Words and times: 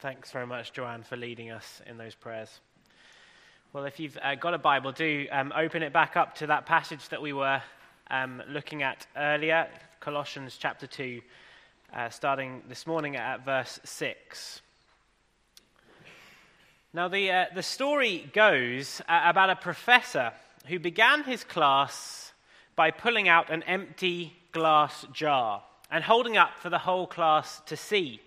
Thanks 0.00 0.30
very 0.30 0.46
much, 0.46 0.74
Joanne, 0.74 1.04
for 1.04 1.16
leading 1.16 1.50
us 1.50 1.80
in 1.86 1.96
those 1.96 2.14
prayers. 2.14 2.60
Well, 3.72 3.86
if 3.86 3.98
you've 3.98 4.18
uh, 4.22 4.34
got 4.34 4.52
a 4.52 4.58
Bible, 4.58 4.92
do 4.92 5.26
um, 5.32 5.54
open 5.56 5.82
it 5.82 5.90
back 5.90 6.18
up 6.18 6.34
to 6.36 6.48
that 6.48 6.66
passage 6.66 7.08
that 7.08 7.22
we 7.22 7.32
were 7.32 7.62
um, 8.10 8.42
looking 8.46 8.82
at 8.82 9.06
earlier, 9.16 9.66
Colossians 10.00 10.58
chapter 10.58 10.86
2, 10.86 11.22
uh, 11.94 12.10
starting 12.10 12.62
this 12.68 12.86
morning 12.86 13.16
at 13.16 13.42
verse 13.46 13.80
6. 13.84 14.60
Now, 16.92 17.08
the, 17.08 17.30
uh, 17.30 17.44
the 17.54 17.62
story 17.62 18.30
goes 18.34 19.00
uh, 19.08 19.22
about 19.24 19.48
a 19.48 19.56
professor 19.56 20.34
who 20.66 20.78
began 20.78 21.24
his 21.24 21.42
class 21.42 22.34
by 22.76 22.90
pulling 22.90 23.28
out 23.28 23.48
an 23.48 23.62
empty 23.62 24.34
glass 24.52 25.06
jar 25.14 25.62
and 25.90 26.04
holding 26.04 26.36
up 26.36 26.58
for 26.58 26.68
the 26.68 26.78
whole 26.78 27.06
class 27.06 27.62
to 27.64 27.78
see. 27.78 28.20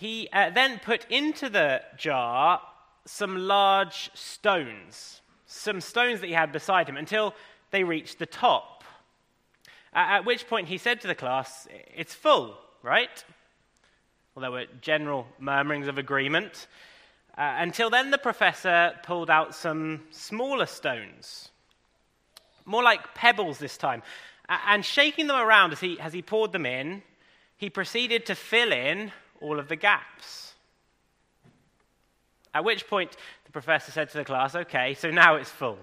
He 0.00 0.30
uh, 0.32 0.48
then 0.48 0.78
put 0.78 1.04
into 1.10 1.50
the 1.50 1.82
jar 1.98 2.62
some 3.04 3.36
large 3.36 4.10
stones, 4.14 5.20
some 5.44 5.82
stones 5.82 6.22
that 6.22 6.28
he 6.28 6.32
had 6.32 6.52
beside 6.52 6.88
him, 6.88 6.96
until 6.96 7.34
they 7.70 7.84
reached 7.84 8.18
the 8.18 8.24
top. 8.24 8.82
At 9.92 10.24
which 10.24 10.48
point 10.48 10.68
he 10.68 10.78
said 10.78 11.02
to 11.02 11.06
the 11.06 11.14
class, 11.14 11.68
It's 11.94 12.14
full, 12.14 12.56
right? 12.82 13.22
Well, 14.34 14.40
there 14.40 14.50
were 14.50 14.64
general 14.80 15.26
murmurings 15.38 15.86
of 15.86 15.98
agreement. 15.98 16.66
Uh, 17.36 17.56
until 17.58 17.90
then, 17.90 18.10
the 18.10 18.16
professor 18.16 18.94
pulled 19.02 19.28
out 19.28 19.54
some 19.54 20.04
smaller 20.12 20.64
stones, 20.64 21.50
more 22.64 22.82
like 22.82 23.14
pebbles 23.14 23.58
this 23.58 23.76
time, 23.76 24.02
and 24.48 24.82
shaking 24.82 25.26
them 25.26 25.36
around 25.36 25.72
as 25.72 25.80
he, 25.80 26.00
as 26.00 26.14
he 26.14 26.22
poured 26.22 26.52
them 26.52 26.64
in, 26.64 27.02
he 27.58 27.68
proceeded 27.68 28.24
to 28.24 28.34
fill 28.34 28.72
in 28.72 29.12
all 29.40 29.58
of 29.58 29.68
the 29.68 29.76
gaps. 29.76 30.54
At 32.52 32.64
which 32.64 32.86
point, 32.88 33.16
the 33.44 33.52
professor 33.52 33.92
said 33.92 34.10
to 34.10 34.18
the 34.18 34.24
class, 34.24 34.54
Okay, 34.54 34.94
so 34.94 35.10
now 35.10 35.36
it's 35.36 35.50
full. 35.50 35.78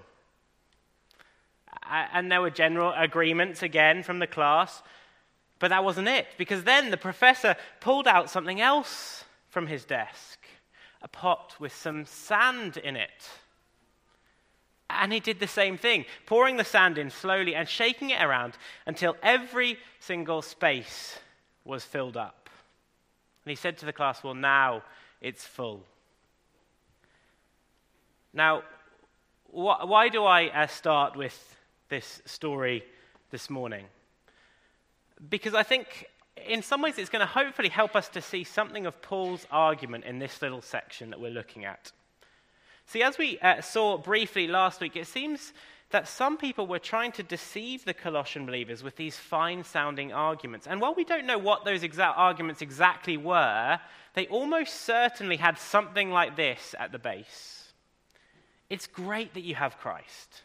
And 1.90 2.30
there 2.30 2.42
were 2.42 2.50
general 2.50 2.92
agreements 2.96 3.62
again 3.62 4.02
from 4.02 4.18
the 4.18 4.26
class, 4.26 4.82
but 5.58 5.68
that 5.68 5.84
wasn't 5.84 6.08
it, 6.08 6.26
because 6.36 6.64
then 6.64 6.90
the 6.90 6.96
professor 6.96 7.56
pulled 7.80 8.06
out 8.06 8.30
something 8.30 8.60
else 8.60 9.24
from 9.48 9.66
his 9.66 9.84
desk 9.84 10.38
a 11.02 11.08
pot 11.08 11.54
with 11.58 11.74
some 11.74 12.04
sand 12.04 12.76
in 12.76 12.96
it. 12.96 13.30
And 14.90 15.12
he 15.12 15.20
did 15.20 15.38
the 15.38 15.46
same 15.46 15.76
thing, 15.76 16.06
pouring 16.26 16.56
the 16.56 16.64
sand 16.64 16.98
in 16.98 17.10
slowly 17.10 17.54
and 17.54 17.68
shaking 17.68 18.10
it 18.10 18.22
around 18.22 18.54
until 18.86 19.16
every 19.22 19.78
single 20.00 20.42
space 20.42 21.18
was 21.64 21.84
filled 21.84 22.16
up. 22.16 22.37
And 23.48 23.56
he 23.56 23.56
said 23.56 23.78
to 23.78 23.86
the 23.86 23.94
class, 23.94 24.22
Well, 24.22 24.34
now 24.34 24.82
it's 25.22 25.42
full. 25.42 25.82
Now, 28.34 28.62
wh- 29.46 29.88
why 29.88 30.10
do 30.10 30.22
I 30.26 30.48
uh, 30.48 30.66
start 30.66 31.16
with 31.16 31.56
this 31.88 32.20
story 32.26 32.84
this 33.30 33.48
morning? 33.48 33.86
Because 35.30 35.54
I 35.54 35.62
think 35.62 36.04
in 36.46 36.60
some 36.60 36.82
ways 36.82 36.98
it's 36.98 37.08
going 37.08 37.20
to 37.20 37.26
hopefully 37.26 37.70
help 37.70 37.96
us 37.96 38.10
to 38.10 38.20
see 38.20 38.44
something 38.44 38.84
of 38.84 39.00
Paul's 39.00 39.46
argument 39.50 40.04
in 40.04 40.18
this 40.18 40.42
little 40.42 40.60
section 40.60 41.08
that 41.08 41.18
we're 41.18 41.30
looking 41.30 41.64
at. 41.64 41.90
See, 42.84 43.02
as 43.02 43.16
we 43.16 43.38
uh, 43.38 43.62
saw 43.62 43.96
briefly 43.96 44.46
last 44.46 44.82
week, 44.82 44.94
it 44.94 45.06
seems 45.06 45.54
that 45.90 46.06
some 46.06 46.36
people 46.36 46.66
were 46.66 46.78
trying 46.78 47.12
to 47.12 47.22
deceive 47.22 47.84
the 47.84 47.94
Colossian 47.94 48.44
believers 48.44 48.82
with 48.82 48.96
these 48.96 49.16
fine 49.16 49.64
sounding 49.64 50.12
arguments. 50.12 50.66
And 50.66 50.80
while 50.80 50.94
we 50.94 51.04
don't 51.04 51.26
know 51.26 51.38
what 51.38 51.64
those 51.64 51.82
exact 51.82 52.18
arguments 52.18 52.60
exactly 52.60 53.16
were, 53.16 53.80
they 54.14 54.26
almost 54.26 54.82
certainly 54.82 55.36
had 55.36 55.58
something 55.58 56.10
like 56.10 56.36
this 56.36 56.74
at 56.78 56.92
the 56.92 56.98
base 56.98 57.72
It's 58.68 58.86
great 58.86 59.32
that 59.34 59.44
you 59.44 59.54
have 59.54 59.78
Christ. 59.78 60.42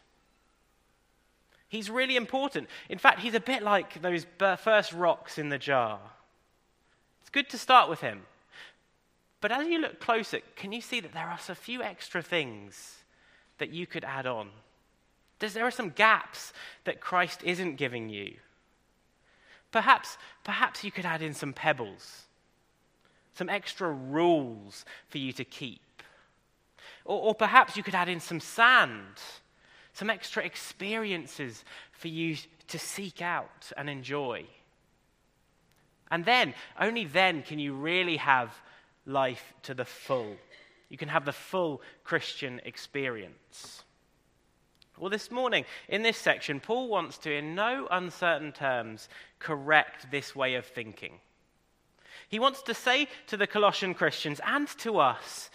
He's 1.68 1.90
really 1.90 2.16
important. 2.16 2.68
In 2.88 2.98
fact, 2.98 3.20
he's 3.20 3.34
a 3.34 3.40
bit 3.40 3.62
like 3.62 4.00
those 4.00 4.24
first 4.38 4.92
rocks 4.92 5.38
in 5.38 5.50
the 5.50 5.58
jar. 5.58 6.00
It's 7.20 7.30
good 7.30 7.50
to 7.50 7.58
start 7.58 7.90
with 7.90 8.00
him. 8.00 8.22
But 9.42 9.52
as 9.52 9.66
you 9.66 9.78
look 9.78 10.00
closer, 10.00 10.40
can 10.56 10.72
you 10.72 10.80
see 10.80 11.00
that 11.00 11.12
there 11.12 11.26
are 11.26 11.38
a 11.48 11.54
few 11.54 11.82
extra 11.82 12.22
things 12.22 12.96
that 13.58 13.70
you 13.70 13.86
could 13.86 14.04
add 14.04 14.26
on? 14.26 14.48
There 15.52 15.66
are 15.66 15.70
some 15.70 15.90
gaps 15.90 16.52
that 16.84 17.00
Christ 17.00 17.42
isn't 17.44 17.76
giving 17.76 18.08
you. 18.08 18.34
Perhaps, 19.70 20.16
perhaps 20.44 20.84
you 20.84 20.90
could 20.90 21.04
add 21.04 21.20
in 21.20 21.34
some 21.34 21.52
pebbles, 21.52 22.22
some 23.34 23.48
extra 23.48 23.90
rules 23.90 24.84
for 25.08 25.18
you 25.18 25.32
to 25.32 25.44
keep. 25.44 25.80
Or, 27.04 27.20
or 27.20 27.34
perhaps 27.34 27.76
you 27.76 27.82
could 27.82 27.94
add 27.94 28.08
in 28.08 28.20
some 28.20 28.40
sand, 28.40 29.18
some 29.92 30.10
extra 30.10 30.44
experiences 30.44 31.64
for 31.92 32.08
you 32.08 32.36
to 32.68 32.78
seek 32.78 33.20
out 33.20 33.72
and 33.76 33.90
enjoy. 33.90 34.44
And 36.10 36.24
then, 36.24 36.54
only 36.80 37.04
then, 37.04 37.42
can 37.42 37.58
you 37.58 37.74
really 37.74 38.16
have 38.16 38.54
life 39.06 39.54
to 39.62 39.74
the 39.74 39.84
full. 39.84 40.36
You 40.88 40.98
can 40.98 41.08
have 41.08 41.24
the 41.24 41.32
full 41.32 41.82
Christian 42.04 42.60
experience. 42.64 43.84
Well, 44.98 45.10
this 45.10 45.30
morning, 45.30 45.64
in 45.88 46.02
this 46.02 46.16
section, 46.16 46.60
Paul 46.60 46.88
wants 46.88 47.18
to, 47.18 47.36
in 47.36 47.54
no 47.54 47.88
uncertain 47.90 48.52
terms, 48.52 49.08
correct 49.40 50.10
this 50.10 50.36
way 50.36 50.54
of 50.54 50.66
thinking. 50.66 51.18
He 52.28 52.38
wants 52.38 52.62
to 52.62 52.74
say 52.74 53.08
to 53.26 53.36
the 53.36 53.46
Colossian 53.46 53.94
Christians 53.94 54.40
and 54.46 54.68
to 54.78 54.98
us 54.98 55.50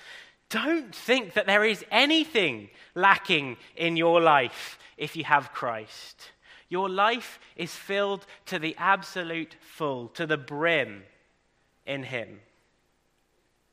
don't 0.49 0.93
think 0.93 1.33
that 1.33 1.45
there 1.45 1.63
is 1.63 1.85
anything 1.91 2.69
lacking 2.95 3.57
in 3.75 3.95
your 3.95 4.19
life 4.19 4.79
if 4.97 5.15
you 5.15 5.23
have 5.23 5.53
Christ. 5.53 6.31
Your 6.69 6.89
life 6.89 7.39
is 7.55 7.73
filled 7.73 8.25
to 8.47 8.59
the 8.59 8.75
absolute 8.77 9.55
full, 9.61 10.07
to 10.09 10.25
the 10.25 10.37
brim 10.37 11.03
in 11.85 12.03
Him. 12.03 12.39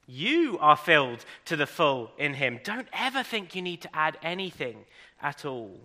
You 0.06 0.56
are 0.60 0.76
filled 0.76 1.24
to 1.46 1.56
the 1.56 1.66
full 1.66 2.12
in 2.16 2.34
Him. 2.34 2.60
Don't 2.62 2.88
ever 2.92 3.22
think 3.22 3.54
you 3.54 3.62
need 3.62 3.82
to 3.82 3.96
add 3.96 4.18
anything 4.22 4.84
at 5.20 5.44
all 5.44 5.80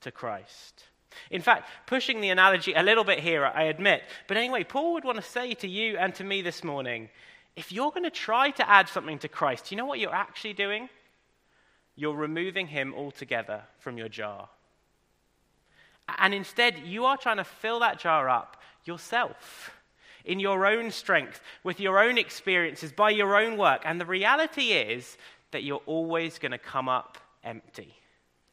to 0.00 0.10
Christ. 0.10 0.84
In 1.30 1.42
fact, 1.42 1.68
pushing 1.86 2.20
the 2.20 2.30
analogy 2.30 2.72
a 2.74 2.82
little 2.82 3.04
bit 3.04 3.20
here, 3.20 3.44
I 3.44 3.64
admit. 3.64 4.02
But 4.26 4.36
anyway, 4.36 4.64
Paul 4.64 4.94
would 4.94 5.04
want 5.04 5.16
to 5.16 5.22
say 5.22 5.54
to 5.54 5.68
you 5.68 5.98
and 5.98 6.14
to 6.14 6.24
me 6.24 6.42
this 6.42 6.64
morning 6.64 7.08
if 7.56 7.72
you're 7.72 7.90
going 7.90 8.04
to 8.04 8.10
try 8.10 8.50
to 8.52 8.70
add 8.70 8.88
something 8.88 9.18
to 9.18 9.28
Christ, 9.28 9.70
you 9.70 9.76
know 9.76 9.84
what 9.84 9.98
you're 9.98 10.14
actually 10.14 10.52
doing? 10.52 10.88
You're 11.96 12.14
removing 12.14 12.68
Him 12.68 12.94
altogether 12.94 13.62
from 13.80 13.98
your 13.98 14.08
jar. 14.08 14.48
And 16.18 16.32
instead, 16.32 16.78
you 16.78 17.04
are 17.04 17.16
trying 17.16 17.38
to 17.38 17.44
fill 17.44 17.80
that 17.80 17.98
jar 17.98 18.28
up 18.28 18.62
yourself 18.84 19.72
in 20.28 20.38
your 20.38 20.66
own 20.66 20.90
strength, 20.90 21.40
with 21.64 21.80
your 21.80 21.98
own 21.98 22.18
experiences, 22.18 22.92
by 22.92 23.10
your 23.10 23.34
own 23.34 23.56
work. 23.56 23.82
And 23.84 24.00
the 24.00 24.06
reality 24.06 24.72
is 24.72 25.16
that 25.50 25.64
you're 25.64 25.82
always 25.86 26.38
going 26.38 26.52
to 26.52 26.58
come 26.58 26.88
up 26.88 27.18
empty. 27.42 27.94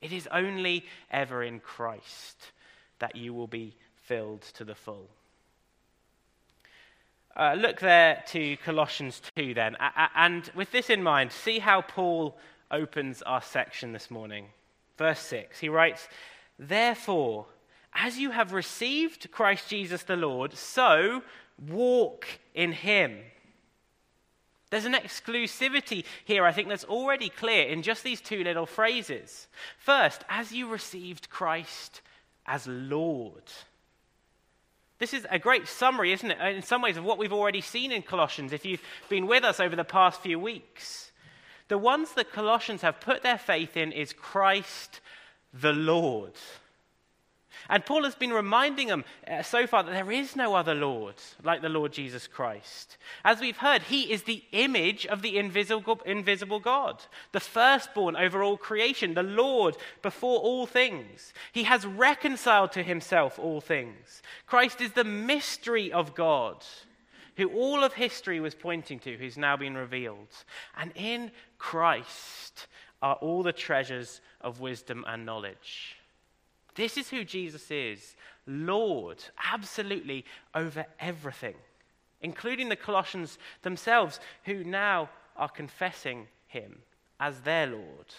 It 0.01 0.13
is 0.13 0.27
only 0.31 0.85
ever 1.11 1.43
in 1.43 1.59
Christ 1.59 2.53
that 2.99 3.17
you 3.17 3.33
will 3.33 3.47
be 3.47 3.75
filled 4.03 4.41
to 4.53 4.63
the 4.63 4.73
full. 4.73 5.09
Uh, 7.35 7.55
look 7.57 7.81
there 7.81 8.23
to 8.27 8.55
Colossians 8.57 9.21
2 9.35 9.53
then. 9.53 9.75
And 10.15 10.49
with 10.55 10.71
this 10.71 10.89
in 10.89 11.03
mind, 11.03 11.33
see 11.33 11.59
how 11.59 11.81
Paul 11.81 12.37
opens 12.71 13.21
our 13.23 13.41
section 13.41 13.91
this 13.91 14.09
morning. 14.09 14.45
Verse 14.97 15.19
6, 15.19 15.59
he 15.59 15.67
writes, 15.67 16.07
Therefore, 16.57 17.47
as 17.93 18.17
you 18.17 18.31
have 18.31 18.53
received 18.53 19.29
Christ 19.31 19.69
Jesus 19.69 20.03
the 20.03 20.15
Lord, 20.15 20.53
so 20.53 21.23
walk 21.57 22.27
in 22.53 22.71
Him. 22.71 23.17
There's 24.71 24.85
an 24.85 24.93
exclusivity 24.93 26.05
here, 26.25 26.43
I 26.43 26.51
think, 26.51 26.67
that's 26.67 26.83
already 26.83 27.29
clear 27.29 27.67
in 27.67 27.81
just 27.81 28.03
these 28.03 28.19
two 28.19 28.43
little 28.43 28.65
phrases. 28.65 29.47
First, 29.77 30.23
as 30.27 30.51
you 30.51 30.67
received 30.69 31.29
Christ 31.29 32.01
as 32.45 32.67
Lord. 32.67 33.43
This 34.97 35.13
is 35.13 35.27
a 35.29 35.39
great 35.39 35.67
summary, 35.67 36.13
isn't 36.13 36.31
it, 36.31 36.55
in 36.55 36.61
some 36.61 36.81
ways, 36.81 36.97
of 36.97 37.03
what 37.03 37.17
we've 37.17 37.33
already 37.33 37.61
seen 37.61 37.91
in 37.91 38.01
Colossians 38.01 38.53
if 38.53 38.65
you've 38.65 38.83
been 39.09 39.27
with 39.27 39.43
us 39.43 39.59
over 39.59 39.75
the 39.75 39.83
past 39.83 40.21
few 40.21 40.39
weeks. 40.39 41.11
The 41.67 41.77
ones 41.77 42.13
that 42.13 42.31
Colossians 42.31 42.81
have 42.81 43.01
put 43.01 43.23
their 43.23 43.37
faith 43.37 43.75
in 43.75 43.91
is 43.91 44.13
Christ 44.13 45.01
the 45.53 45.73
Lord. 45.73 46.33
And 47.69 47.85
Paul 47.85 48.03
has 48.03 48.15
been 48.15 48.31
reminding 48.31 48.87
them 48.87 49.05
uh, 49.27 49.41
so 49.41 49.65
far 49.65 49.83
that 49.83 49.91
there 49.91 50.11
is 50.11 50.35
no 50.35 50.53
other 50.53 50.75
Lord 50.75 51.15
like 51.43 51.61
the 51.61 51.69
Lord 51.69 51.93
Jesus 51.93 52.27
Christ. 52.27 52.97
As 53.23 53.39
we've 53.39 53.57
heard, 53.57 53.83
he 53.83 54.11
is 54.11 54.23
the 54.23 54.43
image 54.51 55.05
of 55.05 55.21
the 55.21 55.37
invisible, 55.37 55.99
invisible 56.05 56.59
God, 56.59 57.01
the 57.31 57.39
firstborn 57.39 58.15
over 58.15 58.43
all 58.43 58.57
creation, 58.57 59.13
the 59.13 59.23
Lord 59.23 59.77
before 60.01 60.39
all 60.39 60.65
things. 60.65 61.33
He 61.51 61.63
has 61.63 61.85
reconciled 61.85 62.71
to 62.73 62.83
himself 62.83 63.39
all 63.39 63.61
things. 63.61 64.21
Christ 64.45 64.81
is 64.81 64.91
the 64.91 65.03
mystery 65.03 65.91
of 65.91 66.13
God. 66.13 66.63
who 67.37 67.49
all 67.49 67.83
of 67.83 67.93
history 67.93 68.39
was 68.39 68.55
pointing 68.55 68.99
to, 68.99 69.17
who's 69.17 69.37
now 69.37 69.57
been 69.57 69.75
revealed. 69.75 70.29
And 70.77 70.91
in 70.95 71.31
Christ 71.57 72.67
are 73.01 73.15
all 73.15 73.43
the 73.43 73.53
treasures 73.53 74.21
of 74.41 74.61
wisdom 74.61 75.03
and 75.07 75.25
knowledge. 75.25 75.94
This 76.75 76.97
is 76.97 77.09
who 77.09 77.23
Jesus 77.23 77.71
is 77.71 78.15
Lord, 78.47 79.23
absolutely 79.51 80.25
over 80.53 80.85
everything, 80.99 81.55
including 82.21 82.69
the 82.69 82.75
Colossians 82.75 83.39
themselves, 83.63 84.19
who 84.43 84.63
now 84.63 85.09
are 85.35 85.49
confessing 85.49 86.27
him 86.47 86.77
as 87.19 87.39
their 87.41 87.67
Lord. 87.67 88.13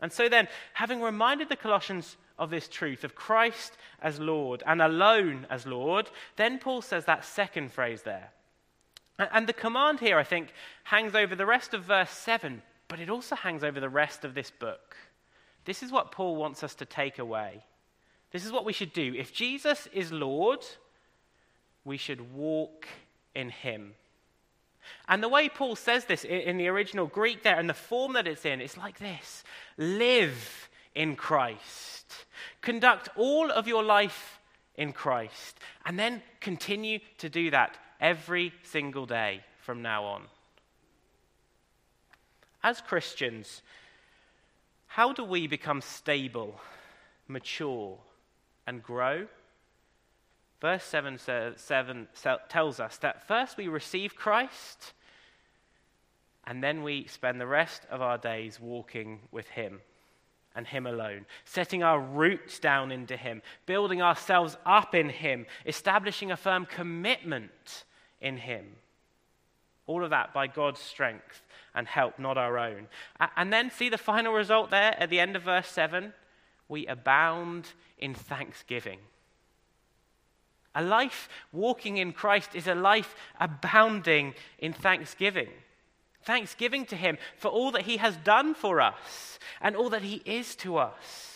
And 0.00 0.12
so 0.12 0.28
then, 0.28 0.48
having 0.74 1.00
reminded 1.00 1.48
the 1.48 1.56
Colossians 1.56 2.16
of 2.38 2.50
this 2.50 2.68
truth, 2.68 3.04
of 3.04 3.14
Christ 3.14 3.78
as 4.02 4.20
Lord 4.20 4.62
and 4.66 4.82
alone 4.82 5.46
as 5.48 5.66
Lord, 5.66 6.10
then 6.36 6.58
Paul 6.58 6.82
says 6.82 7.04
that 7.06 7.24
second 7.24 7.72
phrase 7.72 8.02
there. 8.02 8.30
And 9.18 9.46
the 9.46 9.54
command 9.54 10.00
here, 10.00 10.18
I 10.18 10.24
think, 10.24 10.52
hangs 10.84 11.14
over 11.14 11.34
the 11.34 11.46
rest 11.46 11.72
of 11.72 11.84
verse 11.84 12.10
7, 12.10 12.60
but 12.88 13.00
it 13.00 13.08
also 13.08 13.34
hangs 13.34 13.64
over 13.64 13.80
the 13.80 13.88
rest 13.88 14.24
of 14.24 14.34
this 14.34 14.50
book. 14.50 14.96
This 15.66 15.82
is 15.82 15.92
what 15.92 16.12
Paul 16.12 16.36
wants 16.36 16.62
us 16.62 16.74
to 16.76 16.86
take 16.86 17.18
away. 17.18 17.64
This 18.32 18.46
is 18.46 18.52
what 18.52 18.64
we 18.64 18.72
should 18.72 18.92
do. 18.92 19.14
If 19.16 19.32
Jesus 19.34 19.88
is 19.92 20.10
Lord, 20.10 20.64
we 21.84 21.96
should 21.96 22.34
walk 22.34 22.86
in 23.34 23.50
him. 23.50 23.94
And 25.08 25.22
the 25.22 25.28
way 25.28 25.48
Paul 25.48 25.76
says 25.76 26.04
this 26.04 26.24
in 26.24 26.56
the 26.56 26.68
original 26.68 27.06
Greek 27.06 27.42
there, 27.42 27.58
and 27.58 27.68
the 27.68 27.74
form 27.74 28.12
that 28.14 28.26
it's 28.26 28.44
in, 28.44 28.60
it's 28.60 28.76
like 28.76 28.98
this 28.98 29.44
live 29.76 30.68
in 30.94 31.16
Christ. 31.16 32.26
Conduct 32.60 33.08
all 33.16 33.50
of 33.50 33.66
your 33.66 33.82
life 33.82 34.40
in 34.76 34.92
Christ. 34.92 35.58
And 35.84 35.98
then 35.98 36.22
continue 36.40 37.00
to 37.18 37.28
do 37.28 37.50
that 37.50 37.76
every 38.00 38.52
single 38.62 39.06
day 39.06 39.42
from 39.60 39.82
now 39.82 40.04
on. 40.04 40.22
As 42.62 42.80
Christians, 42.80 43.62
how 44.96 45.12
do 45.12 45.22
we 45.22 45.46
become 45.46 45.82
stable, 45.82 46.58
mature, 47.28 47.98
and 48.66 48.82
grow? 48.82 49.26
Verse 50.58 50.84
7, 50.84 51.18
says, 51.18 51.60
7 51.60 52.08
tells 52.48 52.80
us 52.80 52.96
that 52.96 53.28
first 53.28 53.58
we 53.58 53.68
receive 53.68 54.16
Christ, 54.16 54.94
and 56.46 56.64
then 56.64 56.82
we 56.82 57.06
spend 57.08 57.38
the 57.38 57.46
rest 57.46 57.82
of 57.90 58.00
our 58.00 58.16
days 58.16 58.58
walking 58.58 59.20
with 59.30 59.46
Him 59.48 59.82
and 60.54 60.66
Him 60.66 60.86
alone, 60.86 61.26
setting 61.44 61.82
our 61.82 62.00
roots 62.00 62.58
down 62.58 62.90
into 62.90 63.18
Him, 63.18 63.42
building 63.66 64.00
ourselves 64.00 64.56
up 64.64 64.94
in 64.94 65.10
Him, 65.10 65.44
establishing 65.66 66.30
a 66.30 66.38
firm 66.38 66.64
commitment 66.64 67.84
in 68.22 68.38
Him. 68.38 68.64
All 69.86 70.02
of 70.02 70.08
that 70.08 70.32
by 70.32 70.46
God's 70.46 70.80
strength 70.80 71.42
and 71.76 71.86
help, 71.86 72.18
not 72.18 72.38
our 72.38 72.58
own. 72.58 72.88
And 73.36 73.52
then 73.52 73.70
see 73.70 73.88
the 73.88 73.98
final 73.98 74.32
result 74.32 74.70
there 74.70 75.00
at 75.00 75.10
the 75.10 75.20
end 75.20 75.36
of 75.36 75.42
verse 75.42 75.68
7 75.68 76.12
we 76.68 76.86
abound 76.86 77.68
in 77.98 78.14
thanksgiving. 78.14 78.98
A 80.74 80.82
life 80.82 81.28
walking 81.52 81.96
in 81.96 82.12
Christ 82.12 82.50
is 82.54 82.66
a 82.66 82.74
life 82.74 83.14
abounding 83.40 84.34
in 84.58 84.72
thanksgiving. 84.72 85.48
Thanksgiving 86.22 86.84
to 86.86 86.96
Him 86.96 87.18
for 87.36 87.48
all 87.48 87.70
that 87.70 87.82
He 87.82 87.98
has 87.98 88.16
done 88.16 88.54
for 88.54 88.80
us 88.80 89.38
and 89.60 89.76
all 89.76 89.88
that 89.90 90.02
He 90.02 90.22
is 90.24 90.56
to 90.56 90.76
us. 90.76 91.32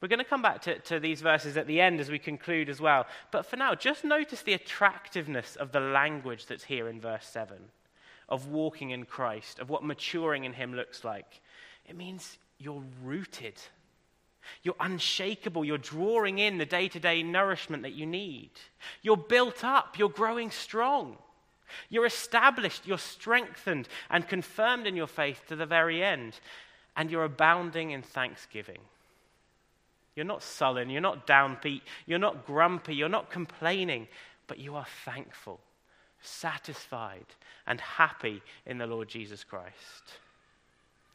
We're 0.00 0.08
going 0.08 0.18
to 0.18 0.24
come 0.24 0.42
back 0.42 0.62
to, 0.62 0.78
to 0.78 1.00
these 1.00 1.20
verses 1.20 1.56
at 1.56 1.66
the 1.66 1.80
end 1.80 2.00
as 2.00 2.10
we 2.10 2.18
conclude 2.18 2.68
as 2.68 2.80
well. 2.80 3.06
But 3.30 3.46
for 3.46 3.56
now, 3.56 3.74
just 3.74 4.04
notice 4.04 4.42
the 4.42 4.54
attractiveness 4.54 5.56
of 5.56 5.72
the 5.72 5.80
language 5.80 6.46
that's 6.46 6.64
here 6.64 6.88
in 6.88 7.00
verse 7.00 7.26
7 7.26 7.56
of 8.30 8.48
walking 8.48 8.90
in 8.90 9.04
Christ, 9.04 9.58
of 9.58 9.70
what 9.70 9.84
maturing 9.84 10.44
in 10.44 10.52
Him 10.52 10.74
looks 10.74 11.04
like. 11.04 11.40
It 11.88 11.96
means 11.96 12.38
you're 12.58 12.82
rooted 13.02 13.54
you're 14.62 14.76
unshakable. 14.80 15.64
You're 15.64 15.78
drawing 15.78 16.38
in 16.38 16.58
the 16.58 16.66
day 16.66 16.88
to 16.88 17.00
day 17.00 17.22
nourishment 17.22 17.82
that 17.82 17.92
you 17.92 18.06
need. 18.06 18.50
You're 19.02 19.16
built 19.16 19.64
up. 19.64 19.98
You're 19.98 20.08
growing 20.08 20.50
strong. 20.50 21.16
You're 21.88 22.06
established. 22.06 22.86
You're 22.86 22.98
strengthened 22.98 23.88
and 24.10 24.28
confirmed 24.28 24.86
in 24.86 24.96
your 24.96 25.06
faith 25.06 25.42
to 25.48 25.56
the 25.56 25.66
very 25.66 26.02
end. 26.02 26.38
And 26.96 27.10
you're 27.10 27.24
abounding 27.24 27.92
in 27.92 28.02
thanksgiving. 28.02 28.80
You're 30.16 30.26
not 30.26 30.42
sullen. 30.42 30.90
You're 30.90 31.00
not 31.00 31.26
downbeat. 31.26 31.82
You're 32.06 32.18
not 32.18 32.44
grumpy. 32.46 32.94
You're 32.94 33.08
not 33.08 33.30
complaining. 33.30 34.08
But 34.46 34.58
you 34.58 34.74
are 34.74 34.86
thankful, 35.04 35.60
satisfied, 36.20 37.26
and 37.66 37.80
happy 37.80 38.42
in 38.66 38.78
the 38.78 38.86
Lord 38.86 39.08
Jesus 39.08 39.44
Christ. 39.44 40.18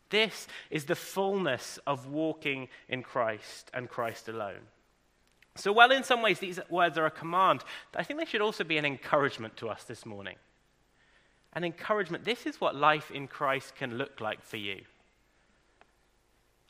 This 0.10 0.48
is 0.70 0.86
the 0.86 0.96
fullness 0.96 1.80
of 1.86 2.08
walking 2.08 2.68
in 2.88 3.04
Christ 3.04 3.70
and 3.74 3.90
Christ 3.90 4.30
alone. 4.30 4.62
So, 5.56 5.72
while 5.72 5.92
in 5.92 6.04
some 6.04 6.22
ways 6.22 6.40
these 6.40 6.60
words 6.70 6.98
are 6.98 7.06
a 7.06 7.12
command, 7.12 7.64
I 7.96 8.04
think 8.04 8.20
they 8.20 8.26
should 8.26 8.42
also 8.42 8.64
be 8.64 8.78
an 8.78 8.86
encouragement 8.86 9.58
to 9.58 9.70
us 9.70 9.84
this 9.84 10.06
morning. 10.06 10.36
An 11.54 11.64
encouragement. 11.64 12.26
This 12.26 12.46
is 12.46 12.60
what 12.60 12.76
life 12.76 13.10
in 13.12 13.28
Christ 13.28 13.76
can 13.76 13.98
look 13.98 14.20
like 14.20 14.44
for 14.44 14.58
you. 14.58 14.82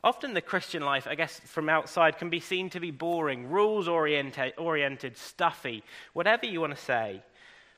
Often 0.04 0.36
the 0.36 0.42
Christian 0.42 0.84
life, 0.84 1.08
I 1.08 1.16
guess, 1.16 1.40
from 1.40 1.68
outside 1.68 2.20
can 2.20 2.30
be 2.30 2.40
seen 2.40 2.70
to 2.70 2.80
be 2.80 2.92
boring, 2.92 3.50
rules 3.50 3.88
oriented, 3.88 5.18
stuffy, 5.18 5.84
whatever 6.14 6.46
you 6.46 6.62
want 6.62 6.76
to 6.76 6.82
say. 6.82 7.24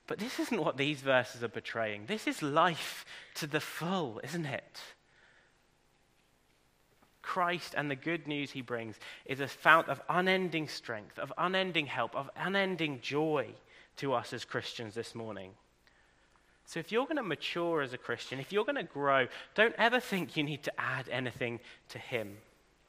But 0.07 0.19
this 0.19 0.39
isn't 0.39 0.63
what 0.63 0.77
these 0.77 1.01
verses 1.01 1.43
are 1.43 1.49
portraying. 1.49 2.05
This 2.07 2.27
is 2.27 2.41
life 2.41 3.05
to 3.35 3.47
the 3.47 3.59
full, 3.59 4.21
isn't 4.23 4.45
it? 4.45 4.79
Christ 7.21 7.75
and 7.77 7.91
the 7.91 7.95
good 7.95 8.25
news 8.25 8.51
he 8.51 8.61
brings 8.61 8.95
is 9.25 9.41
a 9.41 9.49
fount 9.49 9.89
of 9.89 10.01
unending 10.09 10.69
strength, 10.69 11.19
of 11.19 11.33
unending 11.37 11.85
help, 11.85 12.15
of 12.15 12.29
unending 12.37 13.01
joy 13.01 13.47
to 13.97 14.13
us 14.13 14.31
as 14.31 14.45
Christians 14.45 14.95
this 14.95 15.13
morning. 15.13 15.51
So, 16.63 16.79
if 16.79 16.91
you're 16.91 17.05
going 17.05 17.17
to 17.17 17.23
mature 17.23 17.81
as 17.81 17.93
a 17.93 17.97
Christian, 17.97 18.39
if 18.39 18.53
you're 18.53 18.65
going 18.65 18.75
to 18.75 18.83
grow, 18.83 19.27
don't 19.55 19.75
ever 19.77 19.99
think 19.99 20.37
you 20.37 20.43
need 20.43 20.63
to 20.63 20.79
add 20.79 21.09
anything 21.09 21.59
to 21.89 21.97
Him. 21.97 22.37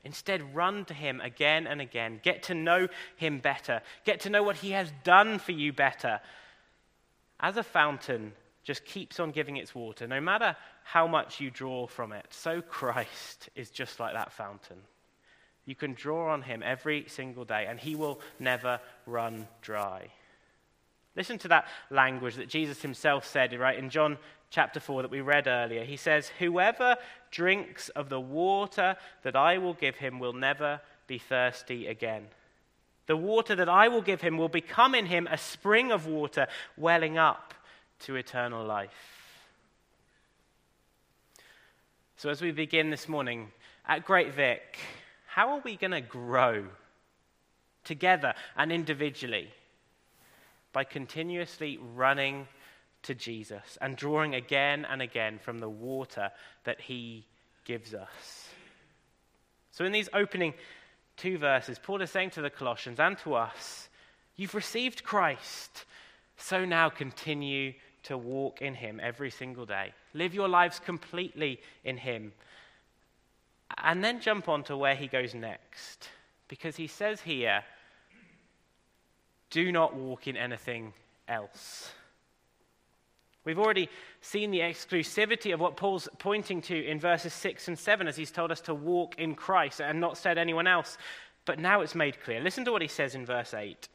Instead, 0.05 0.55
run 0.55 0.85
to 0.85 0.95
Him 0.95 1.21
again 1.21 1.67
and 1.67 1.81
again. 1.81 2.21
Get 2.23 2.45
to 2.45 2.55
know 2.55 2.89
Him 3.17 3.39
better. 3.39 3.83
Get 4.05 4.21
to 4.21 4.31
know 4.31 4.43
what 4.43 4.57
He 4.57 4.71
has 4.71 4.93
done 5.03 5.39
for 5.39 5.53
you 5.53 5.73
better. 5.73 6.21
As 7.41 7.57
a 7.57 7.63
fountain 7.63 8.33
just 8.65 8.85
keeps 8.85 9.21
on 9.21 9.31
giving 9.31 9.57
its 9.57 9.75
water, 9.75 10.07
no 10.07 10.21
matter 10.21 10.57
how 10.85 11.07
much 11.07 11.41
you 11.41 11.51
draw 11.51 11.87
from 11.87 12.13
it. 12.13 12.27
So 12.31 12.61
Christ 12.61 13.49
is 13.55 13.71
just 13.71 14.01
like 14.01 14.15
that 14.15 14.33
fountain. 14.33 14.79
You 15.65 15.75
can 15.75 15.95
draw 15.95 16.33
on 16.33 16.43
him 16.43 16.63
every 16.65 17.05
single 17.09 17.45
day, 17.45 17.67
and 17.69 17.79
he 17.79 17.95
will 17.95 18.21
never 18.39 18.81
run 19.07 19.49
dry. 19.61 20.09
Listen 21.17 21.39
to 21.39 21.49
that 21.49 21.67
language 21.91 22.37
that 22.37 22.49
Jesus 22.49 22.81
himself 22.83 23.27
said, 23.27 23.53
right, 23.59 23.79
in 23.79 23.91
John 23.91 24.19
chapter 24.51 24.81
4 24.81 25.03
that 25.03 25.11
we 25.11 25.21
read 25.21 25.47
earlier. 25.47 25.85
He 25.85 25.97
says, 25.97 26.31
Whoever 26.39 26.97
drinks 27.31 27.89
of 27.91 28.09
the 28.09 28.21
water 28.21 28.97
that 29.23 29.37
I 29.37 29.59
will 29.59 29.75
give 29.75 29.97
him 29.97 30.19
will 30.19 30.33
never 30.33 30.81
be 31.07 31.19
thirsty 31.19 31.87
again. 31.87 32.29
The 33.09 33.17
water 33.17 33.57
that 33.57 33.71
I 33.71 33.89
will 33.89 34.03
give 34.03 34.21
him 34.21 34.37
will 34.37 34.51
become 34.51 34.95
in 34.95 35.07
him 35.07 35.27
a 35.27 35.39
spring 35.39 35.91
of 35.91 36.07
water 36.07 36.47
welling 36.77 37.17
up 37.17 37.55
to 38.01 38.17
eternal 38.17 38.65
life. 38.65 38.91
So, 42.19 42.29
as 42.29 42.43
we 42.43 42.51
begin 42.51 42.91
this 42.91 43.09
morning 43.09 43.49
at 43.87 44.05
Great 44.05 44.35
Vic, 44.35 44.79
how 45.27 45.53
are 45.53 45.63
we 45.65 45.77
going 45.77 45.93
to 45.93 46.03
grow 46.03 46.67
together 47.83 48.35
and 48.57 48.71
individually? 48.71 49.49
By 50.75 50.85
continuously 50.85 51.79
running 51.95 52.47
to 53.05 53.15
Jesus 53.15 53.79
and 53.81 53.97
drawing 53.97 54.35
again 54.35 54.85
and 54.85 55.01
again 55.01 55.39
from 55.39 55.61
the 55.61 55.71
water 55.71 56.31
that 56.65 56.83
he 56.83 57.25
gives 57.65 57.95
us. 57.95 58.51
So, 59.71 59.87
in 59.87 59.93
these 59.93 60.11
opening 60.13 60.53
two 61.19 61.37
verses, 61.39 61.79
Paul 61.79 62.01
is 62.01 62.11
saying 62.11 62.31
to 62.31 62.43
the 62.43 62.51
Colossians 62.51 62.99
and 63.01 63.19
to 63.19 63.35
us, 63.35 63.89
You've 64.37 64.55
received 64.55 65.03
Christ, 65.03 65.85
so 66.37 66.65
now 66.65 66.89
continue 66.89 67.75
to 68.05 68.17
walk 68.17 68.63
in 68.63 68.75
Him 68.75 69.01
every 69.03 69.31
single 69.31 69.67
day. 69.67 69.93
Live 70.15 70.33
your 70.33 70.49
lives 70.49 70.79
completely 70.79 71.61
in 71.85 71.97
Him. 71.97 72.33
And 73.83 74.03
then 74.03 74.21
jump 74.21 74.49
on 74.49 74.63
to 74.65 74.77
where 74.77 74.95
He 74.95 75.09
goes 75.09 75.35
next. 75.35 76.09
Because 76.47 76.77
He 76.77 76.87
says 76.87 77.21
here, 77.21 77.65
do 79.51 79.73
not 79.73 79.95
walk 79.95 80.29
in 80.29 80.37
anything 80.37 80.93
else. 81.27 81.91
We've 83.49 83.59
already 83.59 83.89
seen 84.21 84.51
the 84.51 84.59
exclusivity 84.59 85.55
of 85.55 85.61
what 85.61 85.79
Paul's 85.79 86.07
pointing 86.19 86.61
to 86.61 86.87
in 86.87 87.01
verses 87.01 87.33
6 87.33 87.69
and 87.69 87.79
7 87.79 88.07
as 88.07 88.15
he's 88.15 88.31
told 88.31 88.53
us 88.53 88.61
to 88.63 88.75
walk 88.75 89.19
in 89.19 89.35
Christ 89.35 89.81
and 89.81 89.99
not 89.99 90.19
said 90.19 90.37
anyone 90.37 90.67
else. 90.67 90.99
But 91.47 91.59
now 91.59 91.81
it's 91.81 91.95
made 91.95 92.23
clear. 92.23 92.43
Listen 92.43 92.67
to 92.67 92.73
what 92.73 92.83
he 92.83 92.89
says 92.89 93.15
in 93.15 93.25
verse 93.25 93.55
8. 93.55 93.89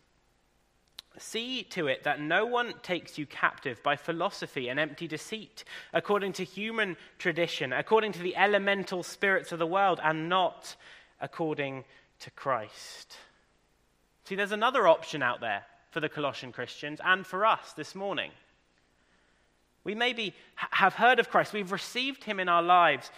See 1.19 1.61
to 1.65 1.85
it 1.85 2.03
that 2.03 2.19
no 2.19 2.47
one 2.47 2.73
takes 2.81 3.19
you 3.19 3.27
captive 3.27 3.83
by 3.83 3.95
philosophy 3.95 4.69
and 4.69 4.79
empty 4.79 5.07
deceit, 5.07 5.63
according 5.93 6.33
to 6.33 6.43
human 6.43 6.97
tradition, 7.19 7.73
according 7.73 8.13
to 8.13 8.23
the 8.23 8.35
elemental 8.35 9.03
spirits 9.03 9.51
of 9.51 9.59
the 9.59 9.67
world, 9.67 9.99
and 10.03 10.29
not 10.29 10.75
according 11.21 11.83
to 12.21 12.31
Christ. 12.31 13.17
See, 14.23 14.33
there's 14.33 14.51
another 14.51 14.87
option 14.87 15.21
out 15.21 15.41
there 15.41 15.65
for 15.91 15.99
the 15.99 16.09
Colossian 16.09 16.51
Christians 16.51 16.99
and 17.05 17.23
for 17.23 17.45
us 17.45 17.73
this 17.73 17.93
morning. 17.93 18.31
We 19.83 19.95
maybe 19.95 20.33
have 20.55 20.93
heard 20.93 21.19
of 21.19 21.29
Christ, 21.29 21.53
we've 21.53 21.71
received 21.71 22.23
him 22.23 22.39
in 22.39 22.47
our 22.47 22.63
lives, 22.63 23.11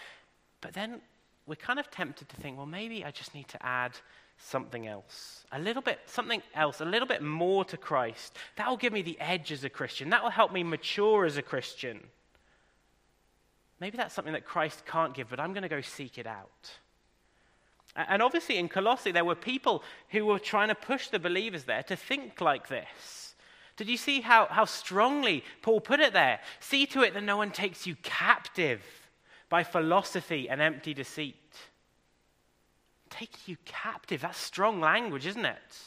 but 0.61 0.73
then 0.73 1.01
we're 1.45 1.55
kind 1.55 1.79
of 1.79 1.91
tempted 1.91 2.27
to 2.29 2.35
think, 2.37 2.57
well, 2.57 2.65
maybe 2.65 3.05
I 3.05 3.11
just 3.11 3.35
need 3.35 3.47
to 3.49 3.65
add 3.65 3.91
something 4.37 4.87
else. 4.87 5.45
A 5.51 5.59
little 5.59 5.81
bit, 5.81 5.99
something 6.05 6.41
else, 6.55 6.81
a 6.81 6.85
little 6.85 7.07
bit 7.07 7.21
more 7.21 7.63
to 7.65 7.77
Christ. 7.77 8.35
That 8.55 8.69
will 8.69 8.77
give 8.77 8.93
me 8.93 9.01
the 9.01 9.19
edge 9.19 9.51
as 9.51 9.63
a 9.63 9.69
Christian. 9.69 10.09
That 10.09 10.23
will 10.23 10.31
help 10.31 10.51
me 10.51 10.63
mature 10.63 11.25
as 11.25 11.37
a 11.37 11.41
Christian. 11.41 11.99
Maybe 13.79 13.97
that's 13.97 14.15
something 14.15 14.33
that 14.33 14.45
Christ 14.45 14.85
can't 14.85 15.13
give, 15.13 15.29
but 15.29 15.39
I'm 15.39 15.53
going 15.53 15.63
to 15.63 15.69
go 15.69 15.81
seek 15.81 16.17
it 16.17 16.25
out. 16.25 16.71
And 17.95 18.21
obviously, 18.21 18.57
in 18.57 18.67
Colossae, 18.67 19.11
there 19.11 19.23
were 19.23 19.35
people 19.35 19.83
who 20.09 20.25
were 20.25 20.39
trying 20.39 20.67
to 20.67 20.75
push 20.75 21.07
the 21.07 21.19
believers 21.19 21.63
there 21.63 21.83
to 21.83 21.95
think 21.95 22.41
like 22.41 22.67
this. 22.67 23.24
Did 23.77 23.89
you 23.89 23.97
see 23.97 24.21
how, 24.21 24.47
how 24.49 24.65
strongly 24.65 25.43
Paul 25.61 25.81
put 25.81 25.99
it 25.99 26.13
there? 26.13 26.39
See 26.59 26.85
to 26.87 27.01
it 27.01 27.13
that 27.13 27.23
no 27.23 27.37
one 27.37 27.51
takes 27.51 27.85
you 27.85 27.95
captive 28.03 28.81
by 29.49 29.63
philosophy 29.63 30.49
and 30.49 30.61
empty 30.61 30.93
deceit 30.93 31.35
take 33.17 33.47
you 33.47 33.57
captive. 33.65 34.21
That's 34.21 34.37
strong 34.37 34.81
language, 34.81 35.25
isn't 35.25 35.45
it? 35.45 35.77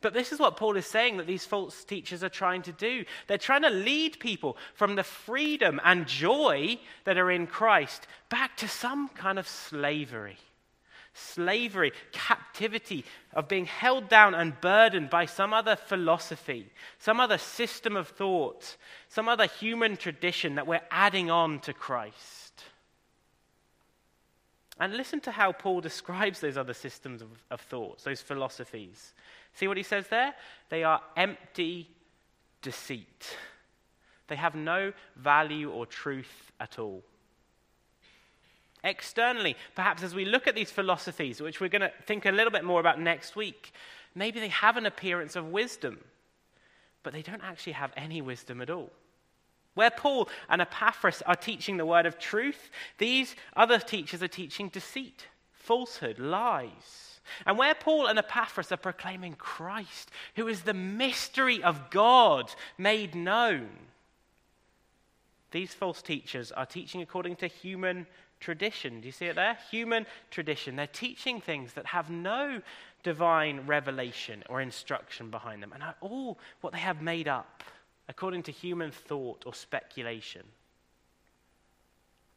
But 0.00 0.14
this 0.14 0.32
is 0.32 0.40
what 0.40 0.56
Paul 0.56 0.76
is 0.76 0.86
saying 0.86 1.16
that 1.16 1.28
these 1.28 1.46
false 1.46 1.84
teachers 1.84 2.24
are 2.24 2.28
trying 2.28 2.62
to 2.62 2.72
do. 2.72 3.04
They're 3.28 3.38
trying 3.38 3.62
to 3.62 3.70
lead 3.70 4.18
people 4.18 4.56
from 4.74 4.96
the 4.96 5.04
freedom 5.04 5.80
and 5.84 6.06
joy 6.06 6.78
that 7.04 7.18
are 7.18 7.30
in 7.30 7.46
Christ 7.46 8.08
back 8.28 8.56
to 8.58 8.68
some 8.68 9.08
kind 9.10 9.38
of 9.38 9.46
slavery. 9.46 10.38
Slavery, 11.14 11.92
captivity 12.12 13.04
of 13.34 13.48
being 13.48 13.66
held 13.66 14.08
down 14.08 14.34
and 14.34 14.58
burdened 14.60 15.10
by 15.10 15.26
some 15.26 15.52
other 15.52 15.76
philosophy, 15.76 16.70
some 16.98 17.20
other 17.20 17.38
system 17.38 17.96
of 17.96 18.08
thought, 18.08 18.76
some 19.08 19.28
other 19.28 19.46
human 19.46 19.96
tradition 19.96 20.54
that 20.54 20.66
we're 20.66 20.80
adding 20.90 21.30
on 21.30 21.60
to 21.60 21.74
Christ. 21.74 22.64
And 24.80 24.96
listen 24.96 25.20
to 25.20 25.30
how 25.30 25.52
Paul 25.52 25.80
describes 25.80 26.40
those 26.40 26.56
other 26.56 26.74
systems 26.74 27.20
of, 27.20 27.28
of 27.50 27.60
thoughts, 27.60 28.04
those 28.04 28.22
philosophies. 28.22 29.12
See 29.54 29.68
what 29.68 29.76
he 29.76 29.82
says 29.82 30.08
there? 30.08 30.34
They 30.70 30.82
are 30.82 31.02
empty 31.16 31.88
deceit. 32.62 33.36
They 34.28 34.36
have 34.36 34.54
no 34.54 34.92
value 35.16 35.70
or 35.70 35.84
truth 35.84 36.52
at 36.58 36.78
all. 36.78 37.04
Externally, 38.84 39.56
perhaps 39.74 40.02
as 40.02 40.14
we 40.14 40.24
look 40.24 40.46
at 40.46 40.54
these 40.54 40.70
philosophies, 40.70 41.40
which 41.40 41.60
we're 41.60 41.68
going 41.68 41.82
to 41.82 41.92
think 42.06 42.26
a 42.26 42.32
little 42.32 42.50
bit 42.50 42.64
more 42.64 42.80
about 42.80 43.00
next 43.00 43.36
week, 43.36 43.72
maybe 44.14 44.40
they 44.40 44.48
have 44.48 44.76
an 44.76 44.86
appearance 44.86 45.36
of 45.36 45.46
wisdom, 45.52 45.98
but 47.02 47.12
they 47.12 47.22
don't 47.22 47.44
actually 47.44 47.74
have 47.74 47.92
any 47.96 48.20
wisdom 48.20 48.60
at 48.60 48.70
all. 48.70 48.90
Where 49.74 49.90
Paul 49.90 50.28
and 50.48 50.60
Epaphras 50.60 51.22
are 51.22 51.36
teaching 51.36 51.76
the 51.76 51.86
word 51.86 52.06
of 52.06 52.18
truth, 52.18 52.70
these 52.98 53.36
other 53.56 53.78
teachers 53.78 54.22
are 54.22 54.28
teaching 54.28 54.68
deceit, 54.68 55.26
falsehood, 55.52 56.18
lies. 56.18 57.20
And 57.46 57.56
where 57.56 57.74
Paul 57.74 58.08
and 58.08 58.18
Epaphras 58.18 58.72
are 58.72 58.76
proclaiming 58.76 59.34
Christ, 59.34 60.10
who 60.36 60.48
is 60.48 60.62
the 60.62 60.74
mystery 60.74 61.62
of 61.62 61.90
God 61.90 62.52
made 62.76 63.14
known, 63.14 63.68
these 65.52 65.72
false 65.72 66.02
teachers 66.02 66.50
are 66.52 66.66
teaching 66.66 67.02
according 67.02 67.36
to 67.36 67.46
human 67.46 68.06
tradition. 68.40 69.00
Do 69.00 69.06
you 69.06 69.12
see 69.12 69.26
it 69.26 69.36
there? 69.36 69.56
Human 69.70 70.06
tradition. 70.30 70.76
They're 70.76 70.86
teaching 70.86 71.40
things 71.40 71.74
that 71.74 71.86
have 71.86 72.10
no 72.10 72.60
divine 73.02 73.66
revelation 73.66 74.42
or 74.48 74.60
instruction 74.60 75.30
behind 75.30 75.62
them 75.62 75.72
and 75.72 75.82
are 75.82 75.94
all 76.00 76.38
what 76.60 76.72
they 76.72 76.78
have 76.80 77.00
made 77.00 77.28
up 77.28 77.62
according 78.08 78.42
to 78.44 78.52
human 78.52 78.90
thought 78.90 79.44
or 79.46 79.54
speculation. 79.54 80.42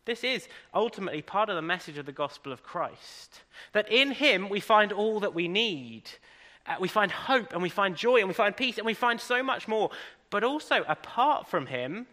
This 0.06 0.24
is 0.24 0.48
ultimately 0.74 1.24
part 1.24 1.50
of 1.50 1.56
the 1.56 1.62
message 1.62 1.98
of 1.98 2.06
the 2.06 2.12
gospel 2.12 2.52
of 2.52 2.64
Christ. 2.64 3.42
That 3.74 3.92
in 3.92 4.12
Him 4.12 4.50
we 4.50 4.60
find 4.60 4.92
all 4.92 5.20
that 5.22 5.34
we 5.34 5.48
need. 5.48 6.04
Uh, 6.68 6.76
we 6.80 6.88
find 6.88 7.12
hope 7.12 7.54
and 7.54 7.62
we 7.62 7.70
find 7.70 7.96
joy 7.96 8.18
and 8.18 8.28
we 8.28 8.34
find 8.34 8.56
peace 8.56 8.78
and 8.78 8.86
we 8.86 8.94
find 8.94 9.20
so 9.20 9.42
much 9.42 9.68
more. 9.68 9.90
But 10.30 10.44
also, 10.44 10.84
apart 10.88 11.48
from 11.48 11.66
Him, 11.66 12.06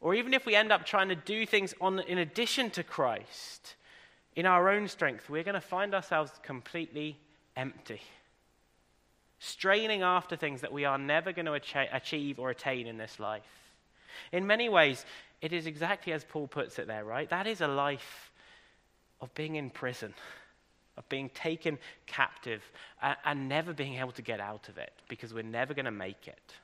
or 0.00 0.14
even 0.14 0.34
if 0.34 0.46
we 0.46 0.54
end 0.54 0.72
up 0.72 0.86
trying 0.86 1.08
to 1.08 1.14
do 1.14 1.44
things 1.46 1.74
on, 1.80 2.00
in 2.00 2.18
addition 2.18 2.70
to 2.70 2.82
Christ, 2.82 3.76
in 4.36 4.46
our 4.46 4.70
own 4.70 4.88
strength, 4.88 5.28
we're 5.28 5.42
going 5.44 5.54
to 5.54 5.60
find 5.60 5.94
ourselves 5.94 6.32
completely 6.42 7.18
empty 7.56 8.00
straining 9.40 10.02
after 10.02 10.36
things 10.36 10.60
that 10.60 10.72
we 10.72 10.84
are 10.84 10.98
never 10.98 11.32
going 11.32 11.46
to 11.46 11.54
achieve 11.92 12.38
or 12.38 12.50
attain 12.50 12.86
in 12.86 12.98
this 12.98 13.18
life. 13.18 13.42
In 14.32 14.46
many 14.46 14.68
ways, 14.68 15.04
it 15.40 15.52
is 15.52 15.66
exactly 15.66 16.12
as 16.12 16.24
Paul 16.24 16.46
puts 16.46 16.78
it 16.78 16.86
there, 16.86 17.04
right? 17.04 17.28
That 17.30 17.46
is 17.46 17.62
a 17.62 17.66
life 17.66 18.30
of 19.20 19.34
being 19.34 19.56
in 19.56 19.70
prison, 19.70 20.12
of 20.98 21.08
being 21.08 21.30
taken 21.30 21.78
captive, 22.06 22.62
and, 23.02 23.16
and 23.24 23.48
never 23.48 23.72
being 23.72 23.94
able 23.94 24.12
to 24.12 24.22
get 24.22 24.40
out 24.40 24.68
of 24.68 24.76
it 24.76 24.92
because 25.08 25.32
we're 25.32 25.42
never 25.42 25.72
going 25.72 25.86
to 25.86 25.90
make 25.90 26.28
it. 26.28 26.54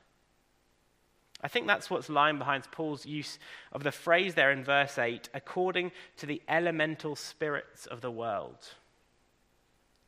I 1.43 1.49
think 1.49 1.67
that's 1.67 1.91
what's 1.91 2.09
lying 2.09 2.39
behind 2.39 2.71
Paul's 2.71 3.05
use 3.05 3.39
of 3.73 3.83
the 3.83 3.93
phrase 3.93 4.35
there 4.35 4.51
in 4.51 4.65
verse 4.65 4.99
8 4.99 5.29
according 5.35 5.93
to 6.17 6.27
the 6.27 6.43
elemental 6.49 7.15
spirits 7.15 7.87
of 7.87 8.01
the 8.01 8.11
world. 8.11 8.57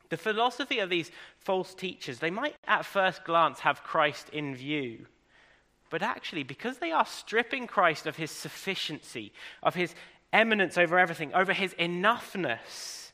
The 0.09 0.17
philosophy 0.17 0.79
of 0.79 0.89
these 0.89 1.11
false 1.37 1.75
teachers, 1.75 2.17
they 2.17 2.31
might 2.31 2.55
at 2.67 2.85
first 2.85 3.23
glance 3.23 3.59
have 3.59 3.83
Christ 3.83 4.29
in 4.29 4.55
view. 4.55 5.05
But 5.91 6.01
actually, 6.01 6.43
because 6.43 6.79
they 6.79 6.91
are 6.91 7.05
stripping 7.05 7.67
Christ 7.67 8.07
of 8.07 8.15
his 8.15 8.31
sufficiency, 8.31 9.31
of 9.61 9.75
his 9.75 9.93
eminence 10.33 10.77
over 10.79 10.97
everything, 10.97 11.33
over 11.33 11.53
his 11.53 11.75
enoughness, 11.75 13.11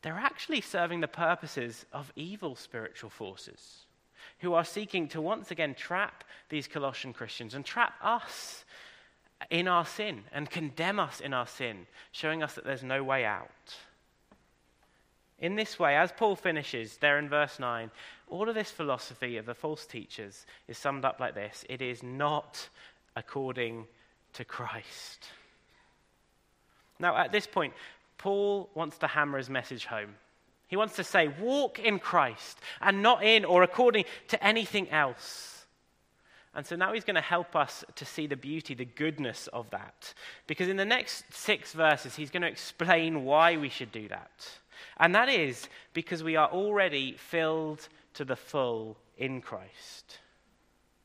they're 0.00 0.14
actually 0.14 0.62
serving 0.62 1.00
the 1.00 1.08
purposes 1.08 1.84
of 1.92 2.10
evil 2.16 2.56
spiritual 2.56 3.10
forces 3.10 3.86
who 4.40 4.54
are 4.54 4.64
seeking 4.64 5.08
to 5.08 5.20
once 5.20 5.50
again 5.50 5.74
trap 5.74 6.24
these 6.48 6.66
Colossian 6.68 7.12
Christians 7.12 7.54
and 7.54 7.64
trap 7.64 7.94
us 8.02 8.64
in 9.50 9.68
our 9.68 9.86
sin 9.86 10.24
and 10.32 10.50
condemn 10.50 10.98
us 10.98 11.20
in 11.20 11.32
our 11.32 11.46
sin, 11.46 11.86
showing 12.12 12.42
us 12.42 12.54
that 12.54 12.64
there's 12.64 12.82
no 12.82 13.02
way 13.02 13.24
out. 13.24 13.76
In 15.38 15.54
this 15.54 15.78
way, 15.78 15.96
as 15.96 16.10
Paul 16.10 16.34
finishes 16.34 16.96
there 16.96 17.18
in 17.18 17.28
verse 17.28 17.60
9, 17.60 17.90
all 18.28 18.48
of 18.48 18.54
this 18.54 18.70
philosophy 18.70 19.36
of 19.36 19.46
the 19.46 19.54
false 19.54 19.86
teachers 19.86 20.46
is 20.66 20.76
summed 20.76 21.04
up 21.04 21.20
like 21.20 21.34
this 21.34 21.64
it 21.68 21.80
is 21.80 22.02
not 22.02 22.68
according 23.14 23.86
to 24.32 24.44
Christ. 24.44 25.28
Now, 26.98 27.16
at 27.16 27.30
this 27.30 27.46
point, 27.46 27.74
Paul 28.18 28.68
wants 28.74 28.98
to 28.98 29.06
hammer 29.06 29.38
his 29.38 29.48
message 29.48 29.84
home. 29.84 30.16
He 30.68 30.76
wants 30.76 30.96
to 30.96 31.04
say, 31.04 31.28
walk 31.40 31.78
in 31.78 31.98
Christ 31.98 32.60
and 32.80 33.02
not 33.02 33.24
in 33.24 33.44
or 33.44 33.62
according 33.62 34.04
to 34.28 34.44
anything 34.44 34.88
else. 34.90 35.66
And 36.54 36.66
so 36.66 36.76
now 36.76 36.92
he's 36.92 37.04
going 37.04 37.14
to 37.14 37.20
help 37.20 37.56
us 37.56 37.84
to 37.96 38.04
see 38.04 38.26
the 38.26 38.36
beauty, 38.36 38.74
the 38.74 38.84
goodness 38.84 39.48
of 39.48 39.70
that. 39.70 40.12
Because 40.46 40.68
in 40.68 40.76
the 40.76 40.84
next 40.84 41.24
six 41.32 41.72
verses, 41.72 42.16
he's 42.16 42.30
going 42.30 42.42
to 42.42 42.48
explain 42.48 43.24
why 43.24 43.56
we 43.56 43.68
should 43.68 43.92
do 43.92 44.08
that. 44.08 44.48
And 44.98 45.14
that 45.14 45.28
is 45.28 45.68
because 45.92 46.22
we 46.22 46.36
are 46.36 46.48
already 46.48 47.16
filled 47.16 47.88
to 48.14 48.24
the 48.24 48.36
full 48.36 48.96
in 49.16 49.40
Christ. 49.40 50.18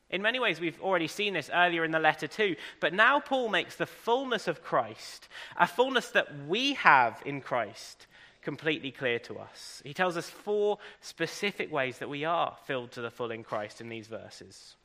In 0.09 0.21
many 0.21 0.39
ways, 0.39 0.59
we've 0.59 0.81
already 0.81 1.07
seen 1.07 1.33
this 1.33 1.49
earlier 1.53 1.83
in 1.83 1.91
the 1.91 1.99
letter 1.99 2.27
too, 2.27 2.55
but 2.79 2.93
now 2.93 3.19
Paul 3.19 3.49
makes 3.49 3.75
the 3.75 3.85
fullness 3.85 4.47
of 4.47 4.61
Christ, 4.61 5.27
a 5.57 5.65
fullness 5.65 6.09
that 6.09 6.47
we 6.47 6.73
have 6.73 7.21
in 7.25 7.41
Christ, 7.41 8.05
completely 8.43 8.91
clear 8.91 9.19
to 9.19 9.39
us. 9.39 9.81
He 9.83 9.93
tells 9.93 10.17
us 10.17 10.29
four 10.29 10.77
specific 11.01 11.71
ways 11.71 11.97
that 11.99 12.09
we 12.09 12.25
are 12.25 12.55
filled 12.65 12.91
to 12.91 13.01
the 13.01 13.11
full 13.11 13.31
in 13.31 13.43
Christ 13.43 13.81
in 13.81 13.89
these 13.89 14.07
verses. 14.07 14.75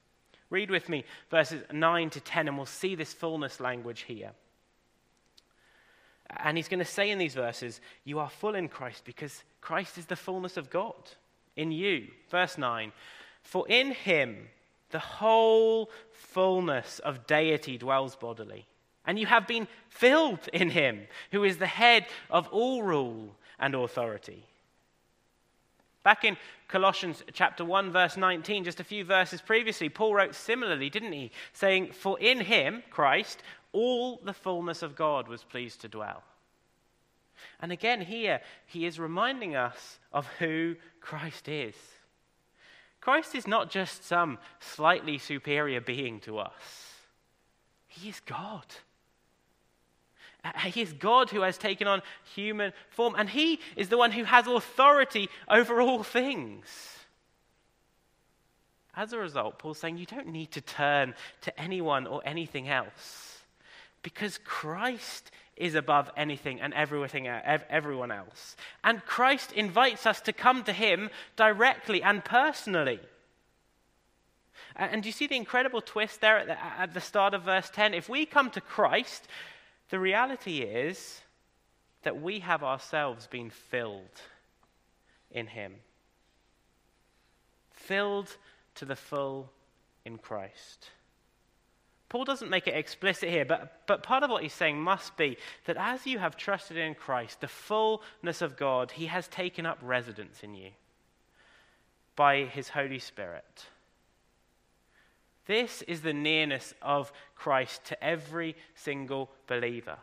Read 0.51 0.71
with 0.71 0.89
me 0.89 1.05
verses 1.31 1.63
9 1.73 2.11
to 2.11 2.21
10, 2.21 2.49
and 2.49 2.57
we'll 2.57 2.67
see 2.67 2.95
this 2.95 3.13
fullness 3.13 3.61
language 3.61 4.03
here. 4.03 4.33
And 6.37 6.57
he's 6.57 6.69
going 6.69 6.79
to 6.79 6.85
say 6.85 7.11
in 7.11 7.19
these 7.19 7.35
verses, 7.35 7.81
You 8.05 8.19
are 8.19 8.31
full 8.31 8.55
in 8.55 8.69
Christ 8.69 9.05
because 9.05 9.43
Christ 9.61 9.99
is 9.99 10.07
the 10.07 10.17
fullness 10.17 10.57
of 10.57 10.71
God 10.71 11.11
in 11.57 11.73
you. 11.73 12.09
Verse 12.31 12.57
9 12.57 12.93
For 13.43 13.69
in 13.69 13.93
him 13.93 14.49
the 14.91 14.99
whole 14.99 15.91
fullness 16.13 16.99
of 17.01 17.27
deity 17.27 17.77
dwells 17.77 18.17
bodily. 18.17 18.67
And 19.05 19.19
you 19.19 19.27
have 19.27 19.47
been 19.47 19.69
filled 19.89 20.49
in 20.53 20.71
him, 20.71 21.07
who 21.33 21.45
is 21.45 21.57
the 21.57 21.67
head 21.67 22.07
of 22.31 22.47
all 22.49 22.83
rule 22.83 23.35
and 23.59 23.75
authority. 23.75 24.45
Back 26.03 26.25
in 26.25 26.37
Colossians 26.69 27.23
chapter 27.33 27.65
1, 27.65 27.93
verse 27.93 28.17
19, 28.17 28.65
just 28.65 28.81
a 28.81 28.85
few 28.85 29.05
verses 29.05 29.41
previously, 29.41 29.89
Paul 29.89 30.15
wrote 30.15 30.35
similarly, 30.35 30.89
didn't 30.89 31.13
he? 31.13 31.31
Saying, 31.53 31.93
For 31.93 32.19
in 32.19 32.41
him, 32.41 32.83
Christ, 32.91 33.43
all 33.73 34.21
the 34.25 34.33
fullness 34.33 34.83
of 34.83 34.97
God 34.97 35.29
was 35.29 35.43
pleased 35.43 35.81
to 35.83 35.89
dwell. 35.89 36.23
And 37.61 37.73
again, 37.73 38.01
here, 38.01 38.41
he 38.67 38.87
is 38.87 38.99
reminding 38.99 39.57
us 39.57 39.99
of 40.13 40.27
who 40.39 40.77
Christ 41.01 41.49
is. 41.49 41.75
Christ 43.01 43.35
is 43.35 43.47
not 43.47 43.71
just 43.71 44.05
some 44.05 44.39
slightly 44.61 45.19
superior 45.19 45.81
being 45.81 46.21
to 46.21 46.39
us, 46.39 46.95
he 47.87 48.09
is 48.09 48.21
God. 48.21 48.67
He 50.65 50.83
is 50.83 50.93
God 50.93 51.31
who 51.31 51.43
has 51.43 51.59
taken 51.59 51.89
on 51.89 52.03
human 52.35 52.73
form, 52.91 53.15
and 53.19 53.29
He 53.29 53.61
is 53.77 53.89
the 53.89 53.99
one 53.99 54.13
who 54.13 54.25
has 54.25 54.47
authority 54.47 55.29
over 55.49 55.81
all 55.81 56.03
things. 56.03 56.67
As 58.95 59.13
a 59.13 59.19
result, 59.19 59.59
Paul's 59.59 59.79
saying 59.79 59.99
you 59.99 60.07
don't 60.07 60.29
need 60.29 60.53
to 60.53 60.61
turn 60.61 61.15
to 61.43 61.61
anyone 61.61 62.07
or 62.07 62.21
anything 62.25 62.69
else 62.69 63.39
because 64.03 64.39
Christ 64.39 65.31
is 65.57 65.75
above 65.75 66.11
anything 66.17 66.61
and 66.61 66.73
everything, 66.73 67.27
everyone 67.27 68.11
else. 68.11 68.57
And 68.83 69.05
Christ 69.05 69.53
invites 69.53 70.07
us 70.07 70.21
to 70.23 70.33
come 70.33 70.65
to 70.65 70.73
Him 70.73 71.11
directly 71.37 72.03
and 72.03 72.25
personally. 72.25 73.01
And 74.77 75.03
do 75.03 75.09
you 75.09 75.13
see 75.13 75.27
the 75.27 75.37
incredible 75.37 75.81
twist 75.81 76.21
there 76.21 76.39
at 76.39 76.47
the, 76.47 76.61
at 76.61 76.95
the 76.95 77.01
start 77.01 77.35
of 77.35 77.43
verse 77.43 77.71
10? 77.71 77.95
If 77.95 78.09
we 78.09 78.27
come 78.27 78.51
to 78.51 78.61
Christ, 78.61 79.27
the 79.91 79.99
reality 79.99 80.59
is 80.59 81.21
that 82.03 82.21
we 82.21 82.41
have 82.41 82.63
ourselves 82.63 83.27
been 83.27 83.51
filled 83.51 84.23
in 85.31 85.47
Him. 85.47 85.75
Filled 87.73 88.37
to 88.77 88.85
the 88.85 88.97
full 88.97 89.51
in 90.05 90.19
Christ. 90.19 90.91
Paul 92.09 92.25
doesn't 92.25 92.49
make 92.49 92.67
it 92.67 92.75
explicit 92.75 93.29
here, 93.29 93.45
but, 93.45 93.83
but 93.87 94.03
part 94.03 94.23
of 94.23 94.31
what 94.31 94.43
he's 94.43 94.55
saying 94.55 94.81
must 94.81 95.17
be 95.17 95.37
that 95.67 95.77
as 95.77 96.07
you 96.07 96.19
have 96.19 96.37
trusted 96.37 96.79
in 96.79 96.95
Christ, 96.95 97.41
the 97.41 97.49
fullness 97.49 98.41
of 98.41 98.57
God, 98.57 98.93
He 98.93 99.07
has 99.07 99.29
taken 99.29 99.67
up 99.67 99.79
residence 99.83 100.43
in 100.43 100.55
you 100.55 100.71
by 102.17 102.45
His 102.45 102.71
Holy 102.71 102.99
Spirit. 102.99 103.67
This 105.49 105.83
is 105.83 106.03
the 106.03 106.13
nearness 106.13 106.75
of 106.83 107.11
Christ 107.35 107.87
to 107.87 108.05
every 108.05 108.55
single 108.75 109.31
believer. 109.47 109.97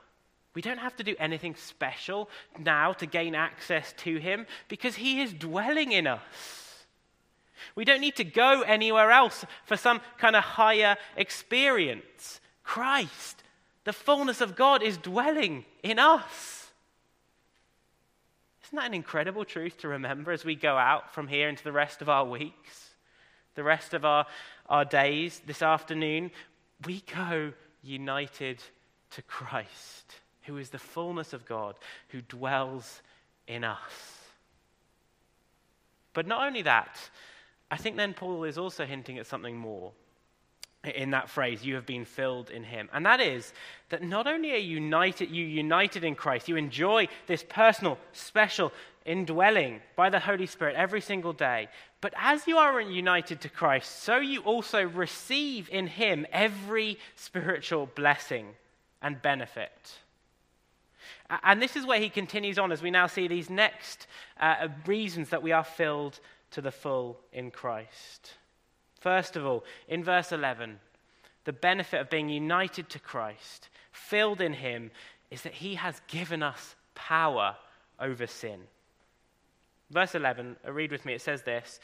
We 0.56 0.62
don't 0.64 0.80
have 0.80 0.96
to 0.96 1.04
do 1.04 1.16
anything 1.20 1.56
special 1.56 2.30
now 2.58 2.94
to 2.94 3.06
gain 3.06 3.36
access 3.36 3.94
to 3.98 4.18
Him 4.18 4.48
because 4.68 4.96
He 4.96 5.22
is 5.22 5.34
dwelling 5.34 5.92
in 5.92 6.08
us. 6.08 6.22
We 7.76 7.86
don't 7.86 8.02
need 8.02 8.16
to 8.16 8.24
go 8.24 8.62
anywhere 8.64 9.12
else 9.12 9.46
for 9.66 9.78
some 9.78 10.02
kind 10.18 10.36
of 10.36 10.44
higher 10.44 10.98
experience. 11.16 12.42
Christ, 12.64 13.44
the 13.84 13.94
fullness 13.94 14.42
of 14.42 14.56
God, 14.56 14.82
is 14.82 14.98
dwelling 14.98 15.66
in 15.84 16.00
us. 16.00 16.72
Isn't 18.64 18.78
that 18.78 18.88
an 18.88 18.94
incredible 18.96 19.46
truth 19.46 19.78
to 19.80 19.90
remember 19.90 20.32
as 20.32 20.44
we 20.44 20.56
go 20.56 20.76
out 20.76 21.14
from 21.14 21.28
here 21.28 21.50
into 21.50 21.64
the 21.64 21.72
rest 21.72 22.02
of 22.02 22.10
our 22.10 22.26
weeks, 22.26 22.96
the 23.54 23.64
rest 23.64 23.94
of 23.94 24.04
our 24.04 24.26
our 24.68 24.86
days 24.86 25.42
this 25.46 25.62
afternoon, 25.62 26.32
we 26.86 27.04
go 27.14 27.54
united 27.84 28.62
to 29.12 29.22
Christ, 29.22 30.16
who 30.44 30.58
is 30.58 30.70
the 30.70 30.80
fullness 30.80 31.34
of 31.34 31.46
God, 31.46 31.76
who 32.10 32.22
dwells 32.22 33.02
in 33.48 33.64
us. 33.64 34.20
But 36.14 36.28
not 36.28 36.48
only 36.48 36.64
that, 36.64 36.98
I 37.70 37.78
think 37.78 37.98
then 37.98 38.14
Paul 38.14 38.44
is 38.44 38.58
also 38.58 38.86
hinting 38.86 39.18
at 39.18 39.28
something 39.28 39.58
more 39.58 39.92
in 40.94 41.12
that 41.12 41.30
phrase, 41.30 41.66
you 41.66 41.76
have 41.76 41.86
been 41.86 42.06
filled 42.06 42.50
in 42.50 42.64
him. 42.64 42.90
And 42.94 43.06
that 43.06 43.20
is 43.20 43.54
that 43.90 44.04
not 44.04 44.28
only 44.28 44.54
are 44.54 44.58
you 44.58 44.76
united, 44.76 45.30
you 45.30 45.46
united 45.46 46.04
in 46.04 46.16
Christ, 46.16 46.48
you 46.48 46.56
enjoy 46.56 47.08
this 47.28 47.44
personal, 47.48 47.98
special 48.14 48.72
indwelling 49.06 49.82
by 49.96 50.10
the 50.10 50.20
Holy 50.20 50.46
Spirit 50.46 50.76
every 50.76 51.02
single 51.02 51.34
day. 51.34 51.70
But 52.06 52.14
as 52.20 52.46
you 52.46 52.60
are 52.60 52.80
united 52.80 53.42
to 53.42 53.50
Christ, 53.50 54.04
so 54.04 54.18
you 54.18 54.42
also 54.42 54.84
receive 54.84 55.68
in 55.72 55.88
Him 55.88 56.28
every 56.32 57.00
spiritual 57.16 57.88
blessing 57.96 58.50
and 59.02 59.20
benefit. 59.20 59.96
And 61.42 61.60
this 61.60 61.76
is 61.76 61.84
where 61.84 62.00
he 62.00 62.10
continues 62.10 62.60
on 62.60 62.72
as 62.72 62.84
we 62.84 62.92
now 62.92 63.08
see 63.08 63.28
these 63.28 63.50
next 63.50 64.06
uh, 64.40 64.68
reasons 64.86 65.30
that 65.30 65.42
we 65.42 65.52
are 65.52 65.64
filled 65.64 66.20
to 66.52 66.62
the 66.62 66.70
full 66.70 67.18
in 67.34 67.50
Christ. 67.50 68.36
First 69.00 69.36
of 69.36 69.44
all, 69.44 69.64
in 69.88 70.04
verse 70.04 70.32
11, 70.32 70.78
the 71.46 71.54
benefit 71.54 72.02
of 72.02 72.12
being 72.12 72.30
united 72.30 72.88
to 72.90 73.00
Christ, 73.00 73.70
filled 73.92 74.42
in 74.42 74.54
Him, 74.54 74.92
is 75.32 75.42
that 75.42 75.54
He 75.54 75.74
has 75.74 76.00
given 76.08 76.44
us 76.44 76.76
power 76.94 77.56
over 78.00 78.28
sin. 78.28 78.60
Verse 79.92 80.16
11, 80.16 80.58
uh, 80.66 80.72
read 80.72 80.92
with 80.92 81.06
me, 81.06 81.14
it 81.14 81.22
says 81.22 81.44
this 81.44 81.80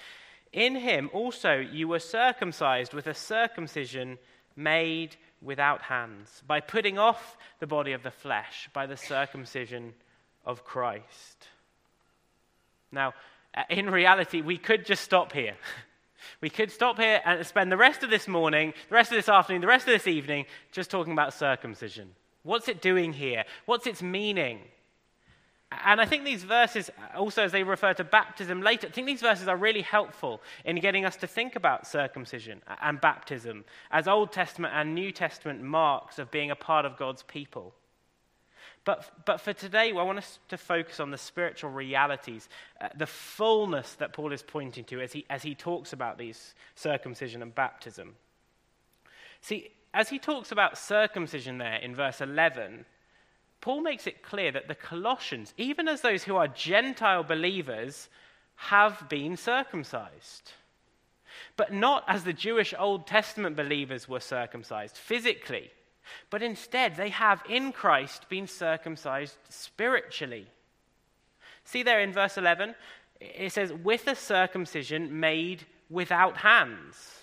In 0.52 0.76
him 0.76 1.10
also 1.14 1.56
you 1.58 1.88
were 1.88 2.00
circumcised 2.00 2.94
with 2.94 3.08
a 3.08 3.14
circumcision 3.14 4.18
made 4.56 5.16
without 5.42 5.82
hands, 5.82 6.44
by 6.46 6.60
putting 6.60 7.00
off 7.00 7.38
the 7.60 7.68
body 7.68 7.94
of 7.94 8.04
the 8.04 8.12
flesh 8.12 8.70
by 8.74 8.86
the 8.86 8.98
circumcision 8.98 9.94
of 10.46 10.64
Christ. 10.64 11.48
Now, 12.92 13.14
uh, 13.56 13.64
in 13.70 13.90
reality, 13.90 14.42
we 14.42 14.58
could 14.58 14.86
just 14.86 15.04
stop 15.04 15.32
here. 15.32 15.56
We 16.40 16.52
could 16.52 16.72
stop 16.72 17.00
here 17.00 17.20
and 17.26 17.46
spend 17.46 17.72
the 17.72 17.78
rest 17.78 18.04
of 18.04 18.12
this 18.12 18.28
morning, 18.28 18.74
the 18.90 18.96
rest 18.96 19.12
of 19.12 19.16
this 19.16 19.28
afternoon, 19.28 19.62
the 19.62 19.68
rest 19.68 19.88
of 19.88 19.94
this 19.94 20.08
evening 20.08 20.46
just 20.72 20.92
talking 20.92 21.14
about 21.14 21.34
circumcision. 21.34 22.12
What's 22.44 22.68
it 22.68 22.82
doing 22.82 23.14
here? 23.14 23.44
What's 23.66 23.88
its 23.88 24.04
meaning? 24.04 24.60
And 25.72 26.02
I 26.02 26.06
think 26.06 26.26
these 26.26 26.44
verses, 26.44 26.90
also 27.16 27.44
as 27.44 27.54
they 27.54 27.64
refer 27.64 27.94
to 27.94 28.04
baptism 28.04 28.62
later, 28.62 28.88
I 28.88 28.92
think 28.92 29.08
these 29.08 29.22
verses 29.22 29.48
are 29.48 29.56
really 29.56 29.82
helpful 29.82 30.42
in 30.66 30.76
getting 30.80 31.06
us 31.06 31.16
to 31.18 31.28
think 31.28 31.56
about 31.56 31.88
circumcision 31.88 32.62
and 32.82 33.00
baptism 33.00 33.64
as 33.90 34.08
Old 34.08 34.34
Testament 34.34 34.74
and 34.76 34.94
New 34.94 35.12
Testament 35.14 35.62
marks 35.62 36.20
of 36.20 36.30
being 36.30 36.52
a 36.52 36.56
part 36.56 36.86
of 36.86 36.98
God's 36.98 37.24
people. 37.24 37.74
But, 38.84 39.26
but 39.26 39.40
for 39.40 39.54
today, 39.54 39.92
I 39.92 40.04
want 40.04 40.18
us 40.18 40.40
to 40.50 40.58
focus 40.58 41.00
on 41.00 41.12
the 41.12 41.18
spiritual 41.18 41.70
realities, 41.70 42.50
uh, 42.82 42.90
the 42.96 43.06
fullness 43.06 43.94
that 43.96 44.12
Paul 44.12 44.34
is 44.34 44.42
pointing 44.42 44.84
to 44.86 45.00
as 45.02 45.14
he, 45.14 45.26
as 45.30 45.44
he 45.44 45.54
talks 45.54 45.94
about 45.94 46.18
these 46.18 46.56
circumcision 46.76 47.42
and 47.42 47.54
baptism. 47.54 48.16
See, 49.40 49.70
as 49.94 50.10
he 50.10 50.20
talks 50.20 50.52
about 50.52 50.78
circumcision 50.78 51.60
there 51.60 51.76
in 51.76 51.96
verse 51.96 52.22
11, 52.22 52.86
Paul 53.62 53.82
makes 53.82 54.08
it 54.08 54.24
clear 54.24 54.52
that 54.52 54.68
the 54.68 54.76
Colossians, 54.76 55.54
even 55.56 55.88
as 55.88 56.02
those 56.02 56.24
who 56.24 56.36
are 56.36 56.48
Gentile 56.48 57.24
believers, 57.24 58.10
have 58.56 59.08
been 59.08 59.38
circumcised. 59.38 60.52
But 61.58 61.72
not 61.72 62.04
as 62.08 62.24
the 62.24 62.34
Jewish 62.34 62.74
Old 62.78 63.08
Testament 63.08 63.56
believers 63.56 64.10
were 64.10 64.20
circumcised 64.20 64.98
physically, 64.98 65.72
but 66.30 66.42
instead 66.42 66.96
they 66.96 67.10
have 67.10 67.44
in 67.48 67.72
Christ 67.72 68.28
been 68.30 68.48
circumcised 68.48 69.38
spiritually. 69.50 70.48
See 71.64 71.84
there 71.84 72.02
in 72.02 72.12
verse 72.12 72.38
11, 72.38 72.76
it 73.20 73.52
says, 73.52 73.72
with 73.72 74.08
a 74.08 74.16
circumcision 74.16 75.20
made 75.20 75.66
without 75.90 76.38
hands. 76.38 77.21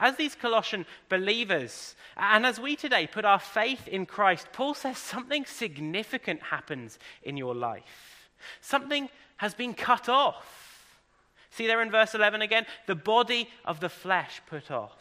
As 0.00 0.16
these 0.16 0.34
Colossian 0.34 0.86
believers, 1.08 1.94
and 2.16 2.44
as 2.44 2.60
we 2.60 2.76
today 2.76 3.06
put 3.06 3.24
our 3.24 3.38
faith 3.38 3.86
in 3.86 4.06
Christ, 4.06 4.48
Paul 4.52 4.74
says 4.74 4.98
something 4.98 5.44
significant 5.44 6.42
happens 6.42 6.98
in 7.22 7.36
your 7.36 7.54
life. 7.54 8.28
Something 8.60 9.08
has 9.36 9.54
been 9.54 9.74
cut 9.74 10.08
off. 10.08 11.00
See 11.50 11.66
there 11.66 11.80
in 11.80 11.90
verse 11.90 12.14
11 12.14 12.42
again? 12.42 12.66
The 12.86 12.96
body 12.96 13.48
of 13.64 13.80
the 13.80 13.88
flesh 13.88 14.42
put 14.46 14.70
off. 14.70 14.96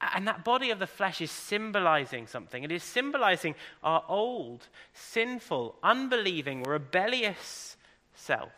And 0.00 0.28
that 0.28 0.44
body 0.44 0.70
of 0.70 0.78
the 0.78 0.86
flesh 0.86 1.20
is 1.20 1.30
symbolizing 1.30 2.26
something. 2.26 2.62
It 2.62 2.70
is 2.70 2.84
symbolizing 2.84 3.54
our 3.82 4.04
old, 4.08 4.68
sinful, 4.92 5.76
unbelieving, 5.82 6.62
rebellious 6.62 7.76
self 8.14 8.52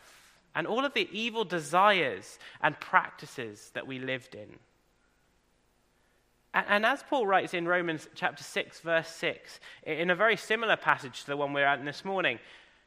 and 0.55 0.67
all 0.67 0.85
of 0.85 0.95
the 0.95 1.09
evil 1.13 1.45
desires 1.45 2.39
and 2.61 2.79
practices 2.81 3.71
that 3.75 3.87
we 3.87 3.99
lived 3.99 4.35
in. 4.35 4.59
And 6.53 6.85
as 6.85 7.05
Paul 7.05 7.27
writes 7.27 7.55
in 7.55 7.69
Romans 7.69 8.09
chapter 8.15 8.43
6, 8.43 8.81
verse 8.81 9.09
6, 9.09 9.61
in 9.85 10.11
a 10.11 10.17
very 10.17 10.37
similar 10.37 10.77
passage 10.77 11.21
to 11.21 11.27
the 11.29 11.37
one 11.37 11.53
we're 11.53 11.65
at 11.65 11.85
this 11.85 12.05
morning, 12.05 12.41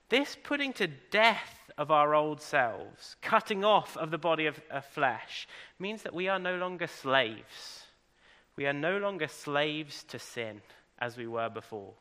this 0.09 0.35
putting 0.43 0.73
to 0.73 0.87
death 0.87 1.71
of 1.77 1.89
our 1.89 2.13
old 2.13 2.41
selves, 2.41 3.15
cutting 3.21 3.63
off 3.63 3.95
of 3.95 4.11
the 4.11 4.17
body 4.17 4.47
of, 4.47 4.59
of 4.69 4.85
flesh, 4.85 5.47
means 5.79 6.03
that 6.03 6.13
we 6.13 6.27
are 6.27 6.39
no 6.39 6.57
longer 6.57 6.87
slaves. 6.87 7.85
We 8.57 8.65
are 8.65 8.73
no 8.73 8.97
longer 8.97 9.27
slaves 9.27 10.03
to 10.09 10.19
sin 10.19 10.61
as 10.99 11.17
we 11.17 11.27
were 11.27 11.49
before. 11.49 11.93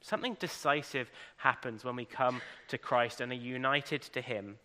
Something 0.00 0.36
decisive 0.38 1.10
happens 1.36 1.84
when 1.84 1.96
we 1.96 2.04
come 2.04 2.40
to 2.68 2.78
Christ 2.78 3.20
and 3.20 3.32
are 3.32 3.36
united 3.36 4.02
to 4.02 4.20
Him. 4.20 4.56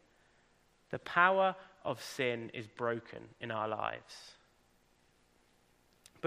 The 0.91 1.00
power 1.00 1.56
of 1.84 2.02
sin 2.02 2.52
is 2.54 2.67
broken 2.67 3.24
in 3.41 3.52
our 3.52 3.67
lives. 3.67 4.37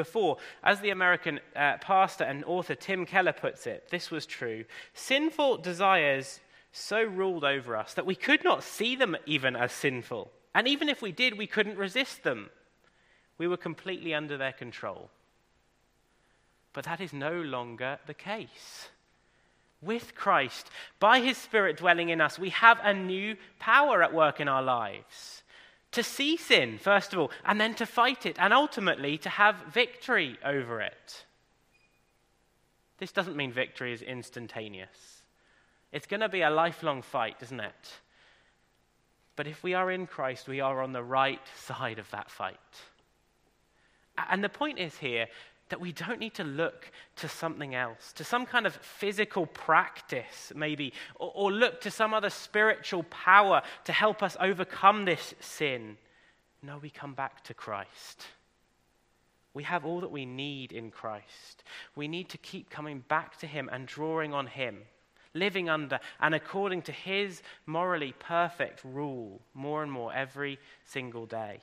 Before, 0.01 0.39
as 0.63 0.81
the 0.81 0.89
American 0.89 1.41
uh, 1.55 1.77
pastor 1.77 2.25
and 2.25 2.43
author 2.47 2.75
Tim 2.75 3.05
Keller 3.05 3.35
puts 3.35 3.67
it, 3.67 3.91
this 3.91 4.11
was 4.11 4.25
true. 4.25 4.65
Sinful 4.95 5.59
desires 5.59 6.41
so 6.73 7.03
ruled 7.03 7.45
over 7.45 7.77
us 7.77 7.93
that 7.93 8.07
we 8.07 8.15
could 8.15 8.43
not 8.43 8.63
see 8.63 8.97
them 8.97 9.15
even 9.27 9.55
as 9.57 9.73
sinful. 9.73 10.31
And 10.55 10.67
even 10.67 10.89
if 10.89 11.03
we 11.03 11.13
did, 11.13 11.37
we 11.37 11.47
couldn't 11.47 11.77
resist 11.77 12.23
them. 12.23 12.49
We 13.37 13.47
were 13.47 13.59
completely 13.59 14.15
under 14.15 14.39
their 14.39 14.55
control. 14.55 15.11
But 16.73 16.87
that 16.87 17.03
is 17.03 17.13
no 17.13 17.35
longer 17.35 17.99
the 18.07 18.15
case. 18.15 18.89
With 19.83 20.15
Christ, 20.15 20.71
by 20.99 21.21
his 21.21 21.37
Spirit 21.37 21.77
dwelling 21.77 22.09
in 22.09 22.23
us, 22.23 22.39
we 22.39 22.49
have 22.51 22.81
a 22.83 22.95
new 22.95 23.37
power 23.59 24.03
at 24.03 24.15
work 24.15 24.41
in 24.41 24.49
our 24.49 24.63
lives. 24.63 25.43
To 25.93 26.03
see 26.03 26.37
sin, 26.37 26.79
first 26.79 27.13
of 27.13 27.19
all, 27.19 27.31
and 27.45 27.61
then 27.61 27.75
to 27.75 27.87
fight 27.87 28.25
it, 28.25 28.37
and 28.39 28.53
ultimately 28.53 29.19
to 29.19 29.29
have 29.29 29.57
victory 29.73 30.39
over 30.45 30.81
it. 30.81 31.25
This 32.99 33.13
doesn't 33.13 33.37
mean 33.37 33.53
victory 33.53 33.93
is 33.93 34.03
instantaneous. 34.03 35.23
It's 35.91 36.07
going 36.07 36.21
to 36.21 36.29
be 36.29 36.43
a 36.43 36.51
lifelong 36.51 37.03
fight, 37.03 37.37
isn't 37.43 37.61
it? 37.61 37.99
But 39.35 39.47
if 39.47 39.63
we 39.63 39.75
are 39.75 39.91
in 39.91 40.07
Christ, 40.07 40.49
we 40.49 40.61
are 40.61 40.83
on 40.83 40.93
the 40.93 41.03
right 41.03 41.41
side 41.57 41.99
of 41.99 42.11
that 42.11 42.31
fight. 42.31 42.59
And 44.29 44.45
the 44.45 44.49
point 44.49 44.79
is 44.79 44.97
here 44.99 45.27
that 45.71 45.81
we 45.81 45.93
don't 45.93 46.21
need 46.21 46.35
to 46.35 46.45
look 46.45 46.91
to 47.17 47.29
something 47.29 47.75
else, 47.75 48.13
to 48.13 48.25
some 48.25 48.45
kind 48.45 48.67
of 48.67 48.75
physical 48.77 49.47
practice, 49.47 50.53
maybe, 50.55 50.93
or, 51.17 51.33
or, 51.35 51.53
look 51.53 51.81
to 51.81 51.91
some 51.91 52.13
other 52.13 52.31
spiritual 52.31 53.05
power 53.05 53.63
to 53.85 53.93
help 53.93 54.23
us 54.23 54.37
overcome 54.41 55.05
this 55.05 55.35
sin. 55.41 55.97
No, 56.63 56.79
we 56.79 56.91
come 56.91 57.15
back 57.15 57.43
to 57.45 57.55
Christ. 57.55 58.27
We 59.55 59.63
have 59.65 59.85
all 59.85 60.01
that 60.01 60.13
we 60.13 60.27
need 60.27 60.73
in 60.73 60.91
Christ. 60.91 61.65
We 61.97 62.07
need 62.07 62.29
to 62.31 62.39
keep 62.39 62.71
coming 62.71 63.05
back 63.09 63.39
to 63.39 63.47
Him 63.47 63.69
and 63.73 63.87
drawing 63.87 64.33
on 64.33 64.47
Him, 64.47 64.83
living 65.35 65.69
under 65.69 65.99
and 66.21 66.35
according 66.35 66.83
to 66.83 66.93
His 66.93 67.43
morally 67.67 68.15
perfect 68.19 68.85
rule 68.85 69.41
more 69.55 69.83
and 69.83 69.91
more 69.91 70.13
every 70.13 70.59
single 70.85 71.27
day. 71.27 71.61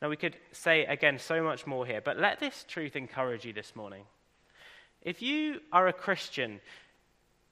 Now, 0.00 0.08
we 0.08 0.16
could 0.16 0.36
say 0.52 0.86
again 0.86 1.18
so 1.18 1.42
much 1.42 1.66
more 1.66 1.84
here, 1.84 2.00
but 2.00 2.18
let 2.18 2.40
this 2.40 2.64
truth 2.66 2.96
encourage 2.96 3.44
you 3.44 3.52
this 3.52 3.76
morning. 3.76 4.04
If 5.02 5.20
you 5.20 5.60
are 5.72 5.88
a 5.88 5.92
Christian 5.92 6.60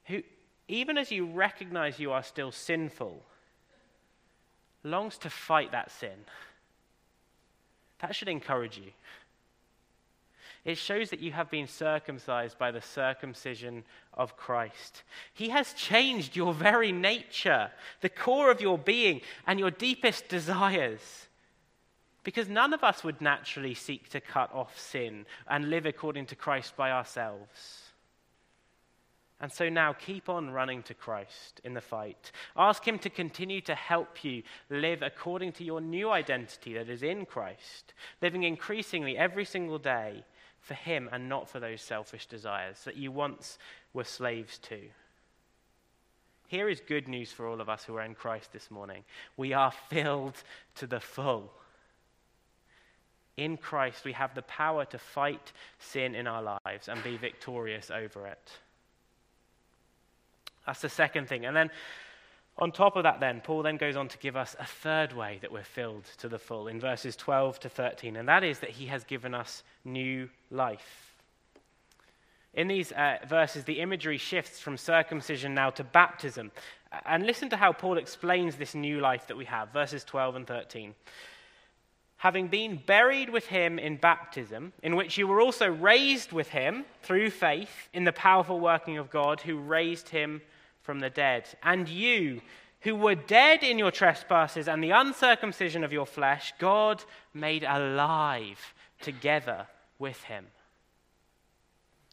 who, 0.05 0.23
even 0.67 0.97
as 0.97 1.13
you 1.13 1.27
recognize 1.27 1.99
you 1.99 2.13
are 2.13 2.23
still 2.23 2.53
sinful, 2.53 3.23
longs 4.83 5.19
to 5.19 5.31
fight 5.31 5.73
that 5.73 5.91
sin, 5.91 6.25
that 8.01 8.15
should 8.15 8.29
encourage 8.29 8.79
you. 8.79 8.93
It 10.65 10.77
shows 10.77 11.11
that 11.11 11.21
you 11.21 11.33
have 11.33 11.51
been 11.51 11.67
circumcised 11.67 12.59
by 12.59 12.71
the 12.71 12.83
circumcision 12.83 13.85
of 14.13 14.37
Christ. 14.37 15.03
He 15.33 15.49
has 15.51 15.73
changed 15.73 16.37
your 16.37 16.53
very 16.53 16.93
nature, 16.93 17.71
the 18.01 18.09
core 18.09 18.51
of 18.51 18.61
your 18.61 18.77
being, 18.77 19.21
and 19.47 19.59
your 19.59 19.71
deepest 19.71 20.29
desires. 20.29 21.28
Because 22.29 22.51
none 22.51 22.75
of 22.75 22.85
us 22.85 23.03
would 23.03 23.23
naturally 23.23 23.73
seek 23.73 24.11
to 24.11 24.21
cut 24.21 24.53
off 24.53 24.79
sin 24.79 25.25
and 25.49 25.71
live 25.71 25.87
according 25.87 26.27
to 26.27 26.37
Christ 26.37 26.77
by 26.77 26.91
ourselves. 26.91 27.85
And 29.41 29.51
so 29.51 29.71
now 29.71 29.95
keep 29.95 30.29
on 30.29 30.51
running 30.51 30.83
to 30.83 30.93
Christ 30.93 31.63
in 31.65 31.73
the 31.73 31.81
fight. 31.81 32.31
Ask 32.55 32.87
Him 32.87 32.99
to 32.99 33.09
continue 33.09 33.63
to 33.63 33.75
help 33.75 34.23
you 34.23 34.43
live 34.69 35.01
according 35.01 35.53
to 35.53 35.65
your 35.65 35.81
new 35.81 36.11
identity 36.11 36.75
that 36.75 36.91
is 36.91 37.03
in 37.03 37.25
Christ, 37.25 37.95
living 38.21 38.43
increasingly 38.43 39.17
every 39.17 39.47
single 39.47 39.79
day 39.79 40.23
for 40.61 40.75
Him 40.75 41.09
and 41.11 41.31
not 41.31 41.49
for 41.49 41.61
those 41.61 41.81
selfish 41.81 42.27
desires 42.27 42.85
that 42.85 42.99
you 42.99 43.11
once 43.11 43.57
were 43.95 44.05
slaves 44.05 44.59
to. 44.59 44.81
Here 46.47 46.69
is 46.69 46.81
good 46.87 47.09
news 47.09 47.33
for 47.33 47.49
all 47.49 47.63
of 47.63 47.71
us 47.71 47.85
who 47.85 47.97
are 47.97 48.05
in 48.05 48.15
Christ 48.15 48.53
this 48.53 48.71
morning. 48.71 49.05
We 49.39 49.55
are 49.55 49.73
filled 49.89 50.43
to 50.75 50.87
the 50.87 51.01
full. 51.01 51.55
In 53.39 53.57
Christ, 53.57 54.05
we 54.05 54.13
have 54.15 54.35
the 54.35 54.43
power 54.43 54.85
to 54.87 54.99
fight 54.99 55.53
sin 55.79 56.17
in 56.17 56.27
our 56.27 56.43
lives 56.43 56.89
and 56.89 57.03
be 57.05 57.17
victorious 57.17 57.89
over 57.89 58.27
it. 58.27 58.59
That's 60.67 60.81
the 60.81 60.89
second 60.89 61.29
thing. 61.29 61.47
And 61.47 61.57
then 61.57 61.71
on 62.59 62.73
top 62.73 62.97
of 62.97 63.05
that, 63.05 63.21
then, 63.21 63.41
Paul 63.41 63.63
then 63.63 63.77
goes 63.77 63.95
on 63.95 64.09
to 64.09 64.19
give 64.19 64.37
us 64.37 64.57
a 64.59 64.67
third 64.67 65.13
way 65.13 65.39
that 65.41 65.53
we're 65.53 65.63
filled 65.63 66.07
to 66.19 66.29
the 66.29 66.41
full 66.41 66.67
in 66.67 66.81
verses 66.81 67.15
12 67.15 67.61
to 67.61 67.69
13, 67.69 68.17
and 68.17 68.29
that 68.29 68.43
is 68.43 68.59
that 68.59 68.71
he 68.71 68.87
has 68.87 69.05
given 69.05 69.35
us 69.35 69.63
new 69.85 70.29
life. 70.51 71.15
In 72.55 72.67
these 72.67 72.91
uh, 72.91 73.19
verses, 73.29 73.63
the 73.63 73.79
imagery 73.79 74.19
shifts 74.19 74.59
from 74.59 74.77
circumcision 74.77 75.55
now 75.55 75.71
to 75.71 75.85
baptism. 75.85 76.51
And 77.07 77.25
listen 77.25 77.51
to 77.51 77.57
how 77.57 77.73
Paul 77.73 77.99
explains 77.99 78.57
this 78.57 78.75
new 78.75 78.99
life 78.99 79.29
that 79.29 79.37
we 79.37 79.45
have, 79.45 79.73
verses 79.73 80.03
12 80.03 80.35
and 80.35 80.47
13 80.47 80.95
having 82.19 82.49
been 82.49 82.83
buried 82.85 83.31
with 83.31 83.47
him 83.47 83.79
in 83.79 83.97
baptism, 83.97 84.73
in 84.83 84.97
which 84.97 85.17
you 85.17 85.27
were 85.27 85.41
also 85.41 85.69
raised 85.69 86.33
with 86.33 86.49
him 86.49 86.85
through 87.03 87.31
faith 87.31 87.89
in 87.93 88.05
the 88.05 88.13
powerful 88.13 88.59
working 88.59 88.99
of 88.99 89.11
God 89.11 89.41
who 89.41 89.57
raised 89.57 90.09
him 90.09 90.43
from 90.83 90.99
the 90.99 91.11
dead. 91.11 91.49
And 91.63 91.89
you, 91.89 92.41
who 92.81 92.97
were 92.97 93.15
dead 93.15 93.63
in 93.63 93.79
your 93.79 93.93
trespasses 93.93 94.67
and 94.67 94.83
the 94.83 94.91
uncircumcision 94.91 95.85
of 95.85 95.93
your 95.93 96.07
flesh, 96.07 96.53
God 96.59 97.03
made 97.33 97.63
alive 97.63 98.75
together 99.01 99.69
with 100.01 100.21
him. 100.25 100.47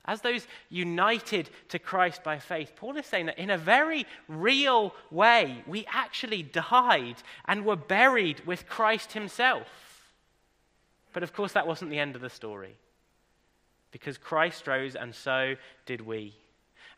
As 0.07 0.21
those 0.21 0.45
united 0.69 1.49
to 1.69 1.79
Christ 1.79 2.23
by 2.23 2.37
faith, 2.37 2.73
Paul 2.75 2.95
is 2.97 3.07
saying 3.07 3.25
that 3.25 3.39
in 3.39 3.49
a 3.49 3.57
very 3.57 4.05
real 4.27 4.93
way, 5.09 5.63
we 5.65 5.87
actually 5.91 6.43
died 6.43 7.15
and 7.45 7.65
were 7.65 7.75
buried 7.75 8.45
with 8.45 8.69
Christ 8.69 9.13
himself. 9.13 9.67
But 11.15 11.23
of 11.23 11.32
course, 11.32 11.54
that 11.54 11.65
wasn't 11.65 11.91
the 11.91 11.97
end 11.97 12.17
of 12.17 12.21
the 12.21 12.30
story. 12.30 12.75
Because 13.91 14.17
Christ 14.17 14.67
rose, 14.67 14.97
and 14.97 15.15
so 15.15 15.56
did 15.86 16.01
we. 16.01 16.36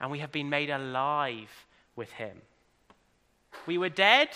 And 0.02 0.10
we 0.10 0.18
have 0.18 0.32
been 0.32 0.50
made 0.50 0.72
alive 0.72 1.52
with 1.96 2.12
him. 2.14 2.42
We 3.68 3.78
were 3.78 3.90
dead, 3.90 4.30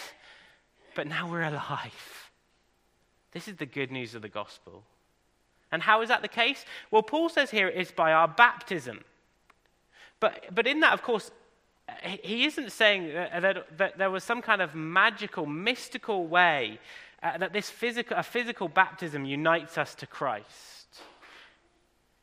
but 0.93 1.07
now 1.07 1.27
we're 1.27 1.41
alive. 1.41 2.29
This 3.31 3.47
is 3.47 3.55
the 3.55 3.65
good 3.65 3.91
news 3.91 4.13
of 4.13 4.21
the 4.21 4.29
gospel. 4.29 4.83
And 5.71 5.81
how 5.81 6.03
is 6.03 6.09
that 6.09 6.21
the 6.21 6.27
case? 6.27 6.63
Well, 6.91 7.01
Paul 7.01 7.29
says 7.29 7.49
here 7.49 7.67
it's 7.67 7.91
by 7.91 8.13
our 8.13 8.27
baptism. 8.27 8.99
But, 10.19 10.53
but 10.53 10.67
in 10.67 10.81
that, 10.81 10.93
of 10.93 11.01
course, 11.01 11.31
he 12.21 12.45
isn't 12.45 12.71
saying 12.71 13.15
that, 13.15 13.41
that, 13.41 13.77
that 13.79 13.97
there 13.97 14.11
was 14.11 14.23
some 14.23 14.43
kind 14.43 14.61
of 14.61 14.75
magical, 14.75 15.47
mystical 15.47 16.27
way 16.27 16.77
uh, 17.23 17.37
that 17.37 17.53
this 17.53 17.69
physical, 17.69 18.17
a 18.17 18.23
physical 18.23 18.67
baptism 18.67 19.25
unites 19.25 19.77
us 19.77 19.95
to 19.95 20.07
Christ. 20.07 20.81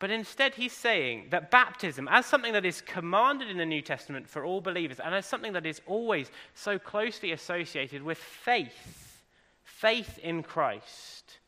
But 0.01 0.11
instead, 0.11 0.55
he's 0.55 0.73
saying 0.73 1.29
that 1.31 1.51
baptism, 1.51 2.09
as 2.09 2.25
something 2.25 2.53
that 2.53 2.65
is 2.65 2.81
commanded 2.81 3.49
in 3.49 3.57
the 3.57 3.67
New 3.67 3.83
Testament 3.83 4.29
for 4.29 4.45
all 4.45 4.61
believers, 4.61 5.01
and 5.01 5.15
as 5.15 5.27
something 5.27 5.55
that 5.55 5.67
is 5.67 5.81
always 5.87 6.31
so 6.55 6.79
closely 6.79 7.33
associated 7.33 8.03
with 8.03 8.19
faith, 8.19 9.25
faith 9.65 10.19
in 10.19 10.45
Christ, 10.45 11.39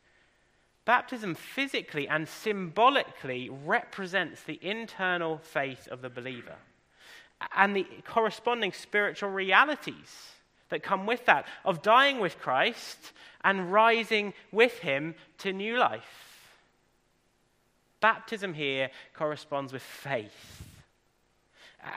baptism 0.83 1.35
physically 1.35 2.09
and 2.09 2.27
symbolically 2.27 3.49
represents 3.49 4.43
the 4.43 4.59
internal 4.61 5.37
faith 5.37 5.87
of 5.87 6.01
the 6.01 6.09
believer 6.09 6.55
and 7.55 7.75
the 7.75 7.87
corresponding 8.05 8.71
spiritual 8.71 9.29
realities 9.29 10.31
that 10.71 10.83
come 10.83 11.05
with 11.05 11.25
that 11.27 11.45
of 11.63 11.81
dying 11.81 12.19
with 12.19 12.39
Christ 12.39 13.13
and 13.43 13.71
rising 13.71 14.33
with 14.51 14.79
him 14.79 15.15
to 15.39 15.53
new 15.53 15.77
life. 15.77 16.49
Baptism 17.99 18.53
here 18.53 18.89
corresponds 19.13 19.71
with 19.71 19.83
faith. 19.83 20.63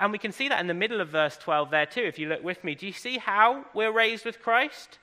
And 0.00 0.12
we 0.12 0.18
can 0.18 0.32
see 0.32 0.48
that 0.48 0.60
in 0.60 0.66
the 0.66 0.74
middle 0.74 1.00
of 1.00 1.08
verse 1.08 1.36
12 1.38 1.70
there 1.70 1.86
too, 1.86 2.02
if 2.02 2.18
you 2.18 2.28
look 2.28 2.44
with 2.44 2.62
me. 2.62 2.74
Do 2.74 2.86
you 2.86 2.92
see 2.92 3.18
how 3.18 3.64
we're 3.74 3.92
raised 3.92 4.24
with 4.24 4.40
Christ? 4.40 4.98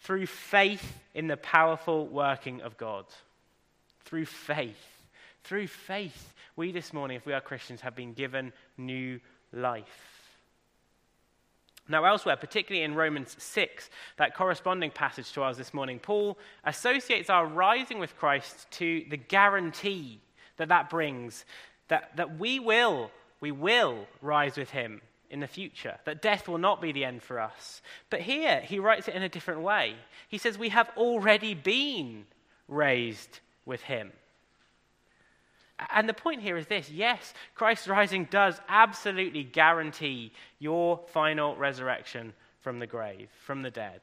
Through 0.00 0.26
faith 0.26 0.98
in 1.14 1.28
the 1.28 1.36
powerful 1.36 2.06
working 2.06 2.60
of 2.60 2.76
God. 2.76 3.06
Through 4.04 4.26
faith. 4.26 4.76
Through 5.44 5.66
faith, 5.66 6.32
we 6.56 6.72
this 6.72 6.92
morning, 6.92 7.16
if 7.16 7.26
we 7.26 7.32
are 7.32 7.40
Christians, 7.40 7.80
have 7.82 7.94
been 7.94 8.14
given 8.14 8.52
new 8.78 9.20
life. 9.52 10.13
Now, 11.88 12.04
elsewhere, 12.04 12.36
particularly 12.36 12.84
in 12.84 12.94
Romans 12.94 13.36
6, 13.38 13.90
that 14.16 14.34
corresponding 14.34 14.90
passage 14.90 15.32
to 15.32 15.42
ours 15.42 15.58
this 15.58 15.74
morning, 15.74 15.98
Paul 15.98 16.38
associates 16.64 17.28
our 17.28 17.46
rising 17.46 17.98
with 17.98 18.16
Christ 18.16 18.70
to 18.72 19.04
the 19.10 19.18
guarantee 19.18 20.20
that 20.56 20.68
that 20.68 20.88
brings 20.88 21.44
that, 21.88 22.16
that 22.16 22.38
we 22.38 22.58
will, 22.58 23.10
we 23.40 23.52
will 23.52 24.06
rise 24.22 24.56
with 24.56 24.70
him 24.70 25.02
in 25.30 25.40
the 25.40 25.46
future, 25.46 25.98
that 26.04 26.22
death 26.22 26.48
will 26.48 26.58
not 26.58 26.80
be 26.80 26.92
the 26.92 27.04
end 27.04 27.22
for 27.22 27.40
us. 27.40 27.82
But 28.08 28.20
here, 28.20 28.60
he 28.60 28.78
writes 28.78 29.08
it 29.08 29.14
in 29.14 29.22
a 29.22 29.28
different 29.28 29.60
way. 29.60 29.96
He 30.28 30.38
says, 30.38 30.56
We 30.56 30.70
have 30.70 30.90
already 30.96 31.54
been 31.54 32.24
raised 32.68 33.40
with 33.66 33.82
him. 33.82 34.12
And 35.90 36.08
the 36.08 36.14
point 36.14 36.40
here 36.40 36.56
is 36.56 36.66
this 36.66 36.90
yes, 36.90 37.34
Christ's 37.54 37.88
rising 37.88 38.26
does 38.30 38.60
absolutely 38.68 39.44
guarantee 39.44 40.32
your 40.58 41.00
final 41.12 41.56
resurrection 41.56 42.32
from 42.60 42.78
the 42.78 42.86
grave, 42.86 43.28
from 43.44 43.62
the 43.62 43.70
dead. 43.70 44.00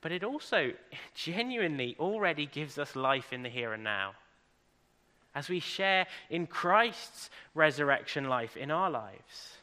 But 0.00 0.12
it 0.12 0.22
also 0.22 0.72
genuinely 1.14 1.96
already 1.98 2.46
gives 2.46 2.78
us 2.78 2.94
life 2.94 3.32
in 3.32 3.42
the 3.42 3.48
here 3.48 3.72
and 3.72 3.82
now. 3.82 4.12
As 5.34 5.48
we 5.48 5.58
share 5.58 6.06
in 6.30 6.46
Christ's 6.46 7.28
resurrection 7.54 8.28
life 8.28 8.56
in 8.56 8.70
our 8.70 8.88
lives. 8.88 9.58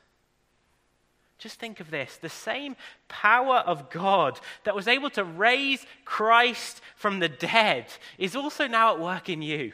Just 1.38 1.60
think 1.60 1.80
of 1.80 1.90
this 1.90 2.18
the 2.18 2.30
same 2.30 2.76
power 3.08 3.58
of 3.58 3.90
God 3.90 4.40
that 4.66 4.76
was 4.76 4.88
able 4.88 5.10
to 5.12 5.24
raise 5.24 5.86
Christ 6.04 6.82
from 6.96 7.20
the 7.20 7.30
dead 7.30 7.86
is 8.18 8.36
also 8.36 8.68
now 8.68 8.94
at 8.94 9.00
work 9.00 9.30
in 9.30 9.42
you 9.42 9.72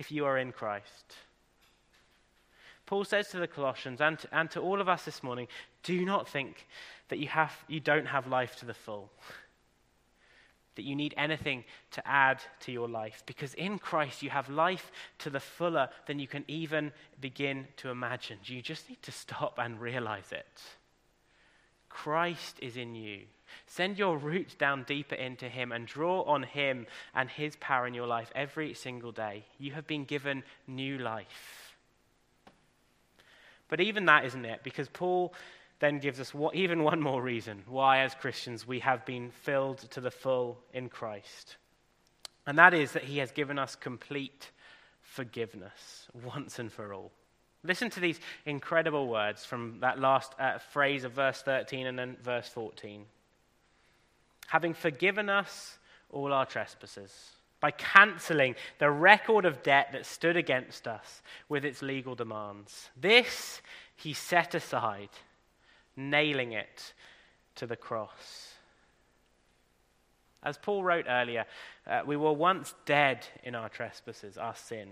if 0.00 0.10
you 0.10 0.24
are 0.24 0.38
in 0.38 0.50
Christ. 0.50 1.14
Paul 2.86 3.04
says 3.04 3.28
to 3.28 3.38
the 3.38 3.46
Colossians 3.46 4.00
and 4.00 4.18
to, 4.18 4.28
and 4.36 4.50
to 4.50 4.60
all 4.60 4.80
of 4.80 4.88
us 4.88 5.04
this 5.04 5.22
morning 5.22 5.46
do 5.82 6.04
not 6.06 6.26
think 6.26 6.66
that 7.10 7.18
you, 7.18 7.28
have, 7.28 7.52
you 7.68 7.80
don't 7.80 8.06
have 8.06 8.26
life 8.26 8.56
to 8.56 8.64
the 8.64 8.74
full, 8.74 9.10
that 10.74 10.84
you 10.84 10.96
need 10.96 11.14
anything 11.18 11.64
to 11.90 12.08
add 12.08 12.40
to 12.60 12.72
your 12.72 12.88
life, 12.88 13.22
because 13.26 13.52
in 13.54 13.78
Christ 13.78 14.22
you 14.22 14.30
have 14.30 14.48
life 14.48 14.90
to 15.18 15.28
the 15.28 15.38
fuller 15.38 15.90
than 16.06 16.18
you 16.18 16.26
can 16.26 16.44
even 16.48 16.92
begin 17.20 17.68
to 17.76 17.90
imagine. 17.90 18.38
You 18.44 18.62
just 18.62 18.88
need 18.88 19.02
to 19.02 19.12
stop 19.12 19.58
and 19.58 19.80
realize 19.80 20.32
it. 20.32 20.62
Christ 21.90 22.56
is 22.62 22.78
in 22.78 22.94
you. 22.94 23.20
Send 23.66 23.98
your 23.98 24.16
roots 24.16 24.54
down 24.54 24.84
deeper 24.84 25.14
into 25.14 25.48
Him 25.48 25.72
and 25.72 25.86
draw 25.86 26.22
on 26.22 26.42
Him 26.42 26.86
and 27.14 27.28
His 27.28 27.56
power 27.56 27.86
in 27.86 27.94
your 27.94 28.06
life 28.06 28.30
every 28.34 28.74
single 28.74 29.12
day. 29.12 29.44
You 29.58 29.72
have 29.72 29.86
been 29.86 30.04
given 30.04 30.42
new 30.66 30.98
life. 30.98 31.76
But 33.68 33.80
even 33.80 34.06
that 34.06 34.24
isn't 34.26 34.44
it, 34.44 34.62
because 34.62 34.88
Paul 34.88 35.32
then 35.78 35.98
gives 35.98 36.20
us 36.20 36.34
what, 36.34 36.54
even 36.56 36.82
one 36.82 37.00
more 37.00 37.22
reason 37.22 37.62
why, 37.66 38.00
as 38.00 38.14
Christians, 38.14 38.66
we 38.66 38.80
have 38.80 39.06
been 39.06 39.30
filled 39.30 39.78
to 39.92 40.00
the 40.00 40.10
full 40.10 40.58
in 40.72 40.88
Christ. 40.88 41.56
And 42.46 42.58
that 42.58 42.74
is 42.74 42.92
that 42.92 43.04
He 43.04 43.18
has 43.18 43.30
given 43.30 43.58
us 43.58 43.76
complete 43.76 44.50
forgiveness 45.00 46.08
once 46.12 46.58
and 46.58 46.72
for 46.72 46.92
all. 46.92 47.12
Listen 47.62 47.90
to 47.90 48.00
these 48.00 48.18
incredible 48.46 49.08
words 49.08 49.44
from 49.44 49.80
that 49.80 49.98
last 49.98 50.34
uh, 50.38 50.58
phrase 50.58 51.04
of 51.04 51.12
verse 51.12 51.42
13 51.42 51.86
and 51.86 51.98
then 51.98 52.16
verse 52.22 52.48
14 52.48 53.04
having 54.50 54.74
forgiven 54.74 55.28
us 55.28 55.78
all 56.10 56.32
our 56.32 56.44
trespasses, 56.44 57.12
by 57.60 57.70
cancelling 57.70 58.56
the 58.78 58.90
record 58.90 59.44
of 59.44 59.62
debt 59.62 59.90
that 59.92 60.04
stood 60.04 60.36
against 60.36 60.88
us 60.88 61.22
with 61.48 61.64
its 61.64 61.82
legal 61.82 62.16
demands. 62.16 62.90
This 63.00 63.62
he 63.94 64.12
set 64.12 64.54
aside, 64.54 65.10
nailing 65.96 66.52
it 66.52 66.94
to 67.54 67.66
the 67.66 67.76
cross. 67.76 68.54
As 70.42 70.58
Paul 70.58 70.82
wrote 70.82 71.04
earlier, 71.08 71.44
uh, 71.86 72.00
we 72.04 72.16
were 72.16 72.32
once 72.32 72.74
dead 72.86 73.26
in 73.44 73.54
our 73.54 73.68
trespasses, 73.68 74.36
our 74.36 74.56
sin. 74.56 74.88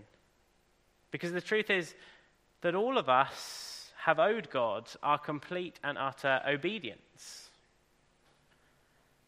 Because 1.10 1.32
the 1.32 1.40
truth 1.40 1.70
is 1.70 1.96
that 2.60 2.76
all 2.76 2.96
of 2.96 3.08
us 3.08 3.92
have 4.04 4.20
owed 4.20 4.50
God 4.50 4.88
our 5.02 5.18
complete 5.18 5.80
and 5.82 5.98
utter 5.98 6.40
obedience. 6.46 7.47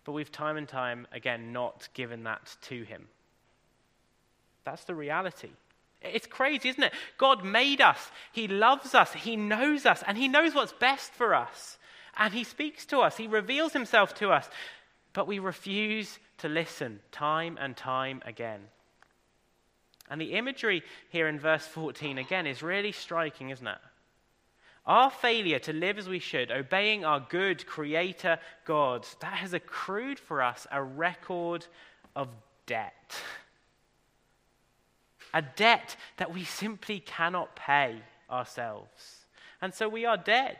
But 0.04 0.12
we've 0.12 0.32
time 0.32 0.56
and 0.56 0.68
time 0.68 1.06
again 1.12 1.52
not 1.52 1.88
given 1.94 2.24
that 2.24 2.56
to 2.62 2.82
him. 2.82 3.08
That's 4.64 4.84
the 4.84 4.94
reality. 4.94 5.50
It's 6.02 6.26
crazy, 6.26 6.70
isn't 6.70 6.82
it? 6.82 6.94
God 7.18 7.44
made 7.44 7.80
us. 7.80 8.10
He 8.32 8.48
loves 8.48 8.94
us. 8.94 9.12
He 9.12 9.36
knows 9.36 9.84
us. 9.84 10.02
And 10.06 10.16
He 10.16 10.28
knows 10.28 10.54
what's 10.54 10.72
best 10.72 11.12
for 11.12 11.34
us. 11.34 11.78
And 12.16 12.32
He 12.32 12.44
speaks 12.44 12.86
to 12.86 13.00
us. 13.00 13.16
He 13.16 13.26
reveals 13.26 13.72
Himself 13.72 14.14
to 14.16 14.30
us. 14.30 14.48
But 15.12 15.26
we 15.26 15.38
refuse 15.38 16.18
to 16.38 16.48
listen 16.48 17.00
time 17.12 17.58
and 17.60 17.76
time 17.76 18.22
again. 18.24 18.60
And 20.08 20.20
the 20.20 20.32
imagery 20.32 20.82
here 21.10 21.28
in 21.28 21.38
verse 21.38 21.66
14 21.66 22.18
again 22.18 22.46
is 22.46 22.62
really 22.62 22.92
striking, 22.92 23.50
isn't 23.50 23.66
it? 23.66 23.78
Our 24.86 25.10
failure 25.10 25.58
to 25.60 25.72
live 25.72 25.98
as 25.98 26.08
we 26.08 26.18
should, 26.18 26.50
obeying 26.50 27.04
our 27.04 27.20
good 27.20 27.66
Creator 27.66 28.38
God, 28.64 29.06
that 29.20 29.34
has 29.34 29.52
accrued 29.52 30.18
for 30.18 30.42
us 30.42 30.66
a 30.70 30.82
record 30.82 31.66
of 32.16 32.28
debt. 32.66 33.20
A 35.32 35.42
debt 35.42 35.96
that 36.16 36.32
we 36.32 36.44
simply 36.44 37.00
cannot 37.00 37.54
pay 37.54 38.02
ourselves. 38.30 39.26
And 39.62 39.74
so 39.74 39.88
we 39.88 40.06
are 40.06 40.16
dead. 40.16 40.58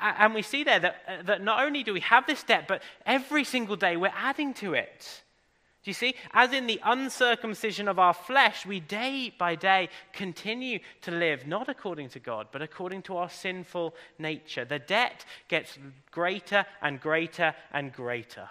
And 0.00 0.34
we 0.34 0.42
see 0.42 0.64
there 0.64 0.78
that, 0.80 0.96
uh, 1.08 1.22
that 1.22 1.42
not 1.42 1.64
only 1.64 1.82
do 1.82 1.92
we 1.92 2.00
have 2.00 2.26
this 2.26 2.42
debt, 2.42 2.66
but 2.68 2.82
every 3.06 3.44
single 3.44 3.76
day 3.76 3.96
we're 3.96 4.12
adding 4.14 4.52
to 4.54 4.74
it. 4.74 5.22
Do 5.86 5.90
you 5.90 5.94
see? 5.94 6.16
As 6.32 6.52
in 6.52 6.66
the 6.66 6.80
uncircumcision 6.82 7.86
of 7.86 8.00
our 8.00 8.12
flesh, 8.12 8.66
we 8.66 8.80
day 8.80 9.32
by 9.38 9.54
day 9.54 9.88
continue 10.12 10.80
to 11.02 11.12
live 11.12 11.46
not 11.46 11.68
according 11.68 12.08
to 12.08 12.18
God, 12.18 12.48
but 12.50 12.60
according 12.60 13.02
to 13.02 13.18
our 13.18 13.30
sinful 13.30 13.94
nature. 14.18 14.64
The 14.64 14.80
debt 14.80 15.24
gets 15.46 15.78
greater 16.10 16.66
and 16.82 17.00
greater 17.00 17.54
and 17.72 17.92
greater. 17.92 18.48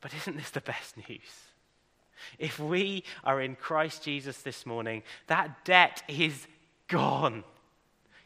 But 0.00 0.14
isn't 0.14 0.38
this 0.38 0.48
the 0.48 0.62
best 0.62 0.96
news? 0.96 1.20
If 2.38 2.58
we 2.58 3.04
are 3.22 3.42
in 3.42 3.54
Christ 3.54 4.04
Jesus 4.04 4.40
this 4.40 4.64
morning, 4.64 5.02
that 5.26 5.66
debt 5.66 6.02
is 6.08 6.46
gone, 6.88 7.44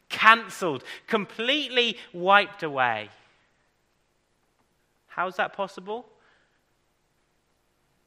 cancelled, 0.07 0.85
completely 1.07 1.97
wiped 2.13 2.63
away. 2.63 3.09
How 5.07 5.27
is 5.27 5.35
that 5.35 5.51
possible? 5.51 6.05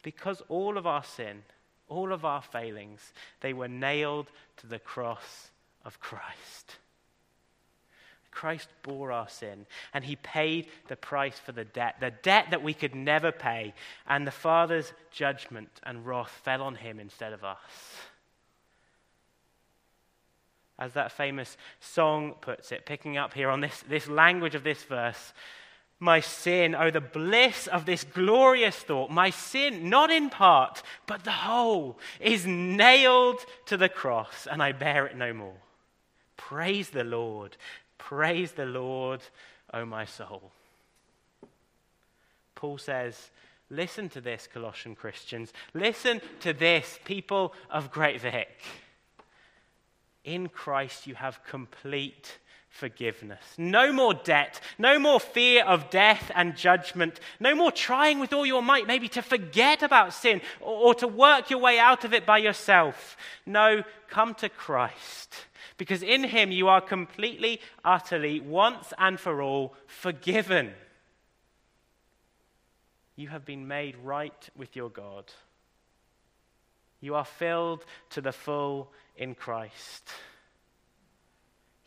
Because 0.02 0.42
all 0.48 0.78
of 0.78 0.86
our 0.86 1.04
sin, 1.04 1.42
all 1.88 2.12
of 2.12 2.24
our 2.24 2.42
failings, 2.42 3.12
they 3.40 3.52
were 3.52 3.68
nailed 3.68 4.30
to 4.58 4.66
the 4.66 4.78
cross 4.78 5.50
of 5.84 6.00
Christ. 6.00 6.76
Christ 8.30 8.68
bore 8.82 9.10
our 9.10 9.28
sin 9.28 9.66
and 9.92 10.04
he 10.04 10.16
paid 10.16 10.68
the 10.88 10.96
price 10.96 11.38
for 11.38 11.52
the 11.52 11.64
debt, 11.64 11.96
the 12.00 12.12
debt 12.22 12.46
that 12.50 12.62
we 12.62 12.74
could 12.74 12.94
never 12.94 13.32
pay. 13.32 13.74
And 14.06 14.26
the 14.26 14.30
Father's 14.30 14.92
judgment 15.10 15.80
and 15.82 16.06
wrath 16.06 16.30
fell 16.44 16.62
on 16.62 16.76
him 16.76 17.00
instead 17.00 17.32
of 17.32 17.44
us. 17.44 17.58
As 20.78 20.94
that 20.94 21.12
famous 21.12 21.58
song 21.80 22.34
puts 22.40 22.72
it, 22.72 22.86
picking 22.86 23.18
up 23.18 23.34
here 23.34 23.50
on 23.50 23.60
this, 23.60 23.84
this 23.88 24.08
language 24.08 24.54
of 24.54 24.64
this 24.64 24.82
verse, 24.84 25.34
my 26.00 26.20
sin. 26.20 26.74
Oh, 26.74 26.90
the 26.90 27.00
bliss 27.00 27.66
of 27.66 27.84
this 27.84 28.02
glorious 28.02 28.76
thought. 28.76 29.10
My 29.10 29.30
sin, 29.30 29.88
not 29.90 30.10
in 30.10 30.30
part, 30.30 30.82
but 31.06 31.24
the 31.24 31.30
whole, 31.30 31.98
is 32.18 32.46
nailed 32.46 33.38
to 33.66 33.76
the 33.76 33.90
cross, 33.90 34.48
and 34.50 34.62
I 34.62 34.72
bear 34.72 35.06
it 35.06 35.16
no 35.16 35.32
more. 35.32 35.58
Praise 36.36 36.88
the 36.88 37.04
Lord. 37.04 37.56
Praise 37.98 38.52
the 38.52 38.66
Lord, 38.66 39.20
O 39.72 39.80
oh 39.80 39.84
my 39.84 40.06
soul. 40.06 40.50
Paul 42.54 42.78
says, 42.78 43.30
Listen 43.70 44.08
to 44.08 44.20
this, 44.20 44.48
Colossian 44.52 44.96
Christians. 44.96 45.52
Listen 45.74 46.20
to 46.40 46.52
this, 46.52 46.98
people 47.04 47.54
of 47.70 47.92
Great 47.92 48.20
Vic. 48.20 48.48
In 50.24 50.48
Christ, 50.48 51.06
you 51.06 51.14
have 51.14 51.44
complete 51.44 52.38
forgiveness. 52.70 53.42
No 53.58 53.92
more 53.92 54.14
debt. 54.14 54.60
No 54.78 54.98
more 54.98 55.20
fear 55.20 55.64
of 55.64 55.90
death 55.90 56.30
and 56.34 56.56
judgment. 56.56 57.20
No 57.38 57.54
more 57.54 57.72
trying 57.72 58.20
with 58.20 58.32
all 58.32 58.46
your 58.46 58.62
might, 58.62 58.86
maybe 58.86 59.08
to 59.08 59.22
forget 59.22 59.82
about 59.82 60.14
sin 60.14 60.40
or, 60.60 60.88
or, 60.88 60.94
to 60.94 61.08
work 61.08 61.50
your 61.50 61.58
way 61.58 61.78
out 61.78 62.04
of 62.04 62.14
it 62.14 62.24
by 62.24 62.38
yourself. 62.38 63.16
No, 63.44 63.82
come 64.08 64.34
to 64.36 64.48
Christ. 64.48 65.34
Because 65.76 66.02
in 66.02 66.24
Him 66.24 66.52
you 66.52 66.68
are 66.68 66.80
completely, 66.80 67.60
utterly, 67.84 68.40
once 68.40 68.92
and 68.98 69.18
for 69.18 69.42
all 69.42 69.74
forgiven. 69.86 70.72
You 73.16 73.28
have 73.28 73.44
been 73.44 73.66
made 73.66 73.96
right 73.96 74.48
with 74.56 74.76
your 74.76 74.88
God. 74.88 75.24
You 77.00 77.16
are 77.16 77.24
filled 77.24 77.84
to 78.10 78.20
the 78.20 78.32
full 78.32 78.92
in 79.16 79.34
Christ. 79.34 80.08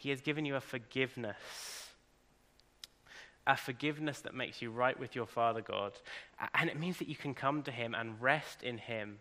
He 0.03 0.09
has 0.09 0.21
given 0.21 0.45
you 0.45 0.55
a 0.55 0.61
forgiveness. 0.61 1.89
A 3.47 3.57
forgiveness 3.57 4.21
that 4.21 4.35
makes 4.35 4.61
you 4.61 4.69
right 4.71 4.97
with 4.97 5.15
your 5.15 5.25
Father 5.25 5.61
God. 5.61 5.93
And 6.53 6.69
it 6.69 6.79
means 6.79 6.97
that 6.99 7.09
you 7.09 7.15
can 7.15 7.33
come 7.33 7.63
to 7.63 7.71
Him 7.71 7.95
and 7.95 8.21
rest 8.21 8.63
in 8.63 8.77
Him 8.77 9.19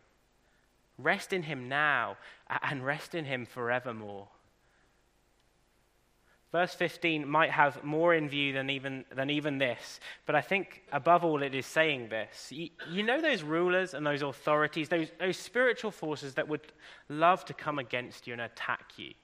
Rest 0.98 1.32
in 1.32 1.42
him 1.42 1.68
now 1.68 2.16
and 2.62 2.84
rest 2.84 3.14
in 3.14 3.24
him 3.24 3.46
forevermore. 3.46 4.28
Verse 6.50 6.74
15 6.74 7.26
might 7.26 7.50
have 7.50 7.82
more 7.82 8.14
in 8.14 8.28
view 8.28 8.52
than 8.52 8.68
even, 8.68 9.06
than 9.14 9.30
even 9.30 9.56
this, 9.56 10.00
but 10.26 10.34
I 10.34 10.42
think 10.42 10.82
above 10.92 11.24
all 11.24 11.42
it 11.42 11.54
is 11.54 11.64
saying 11.64 12.10
this. 12.10 12.52
You, 12.52 12.68
you 12.90 13.02
know 13.02 13.22
those 13.22 13.42
rulers 13.42 13.94
and 13.94 14.06
those 14.06 14.20
authorities, 14.20 14.90
those, 14.90 15.08
those 15.18 15.38
spiritual 15.38 15.90
forces 15.90 16.34
that 16.34 16.46
would 16.48 16.60
love 17.08 17.46
to 17.46 17.54
come 17.54 17.78
against 17.78 18.26
you 18.26 18.34
and 18.34 18.42
attack 18.42 18.92
you 18.98 19.14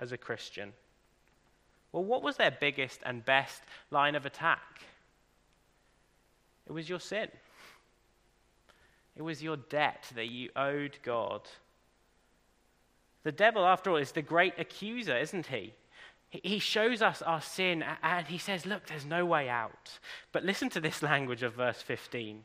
as 0.00 0.10
a 0.10 0.18
Christian? 0.18 0.72
Well, 1.94 2.02
what 2.02 2.24
was 2.24 2.38
their 2.38 2.50
biggest 2.50 3.02
and 3.06 3.24
best 3.24 3.62
line 3.92 4.16
of 4.16 4.26
attack? 4.26 4.82
It 6.66 6.72
was 6.72 6.88
your 6.88 6.98
sin. 6.98 7.28
It 9.14 9.22
was 9.22 9.44
your 9.44 9.56
debt 9.56 10.10
that 10.16 10.26
you 10.26 10.50
owed 10.56 10.98
God. 11.04 11.42
The 13.22 13.30
devil, 13.30 13.64
after 13.64 13.90
all, 13.92 13.96
is 13.96 14.10
the 14.10 14.22
great 14.22 14.54
accuser, 14.58 15.16
isn't 15.16 15.46
he? 15.46 15.72
He 16.30 16.58
shows 16.58 17.00
us 17.00 17.22
our 17.22 17.40
sin 17.40 17.84
and 18.02 18.26
he 18.26 18.38
says, 18.38 18.66
Look, 18.66 18.86
there's 18.86 19.06
no 19.06 19.24
way 19.24 19.48
out. 19.48 20.00
But 20.32 20.44
listen 20.44 20.70
to 20.70 20.80
this 20.80 21.00
language 21.00 21.44
of 21.44 21.54
verse 21.54 21.80
15 21.80 22.42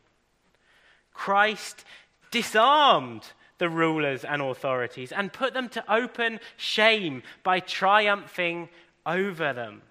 Christ 1.12 1.86
disarmed 2.30 3.24
the 3.58 3.68
rulers 3.68 4.24
and 4.24 4.44
authorities 4.44 5.12
and 5.12 5.34
put 5.34 5.56
them 5.56 5.70
to 5.70 5.92
open 5.92 6.40
shame 6.56 7.24
by 7.42 7.60
triumphing 7.60 8.70
over 9.06 9.54
them. 9.54 9.82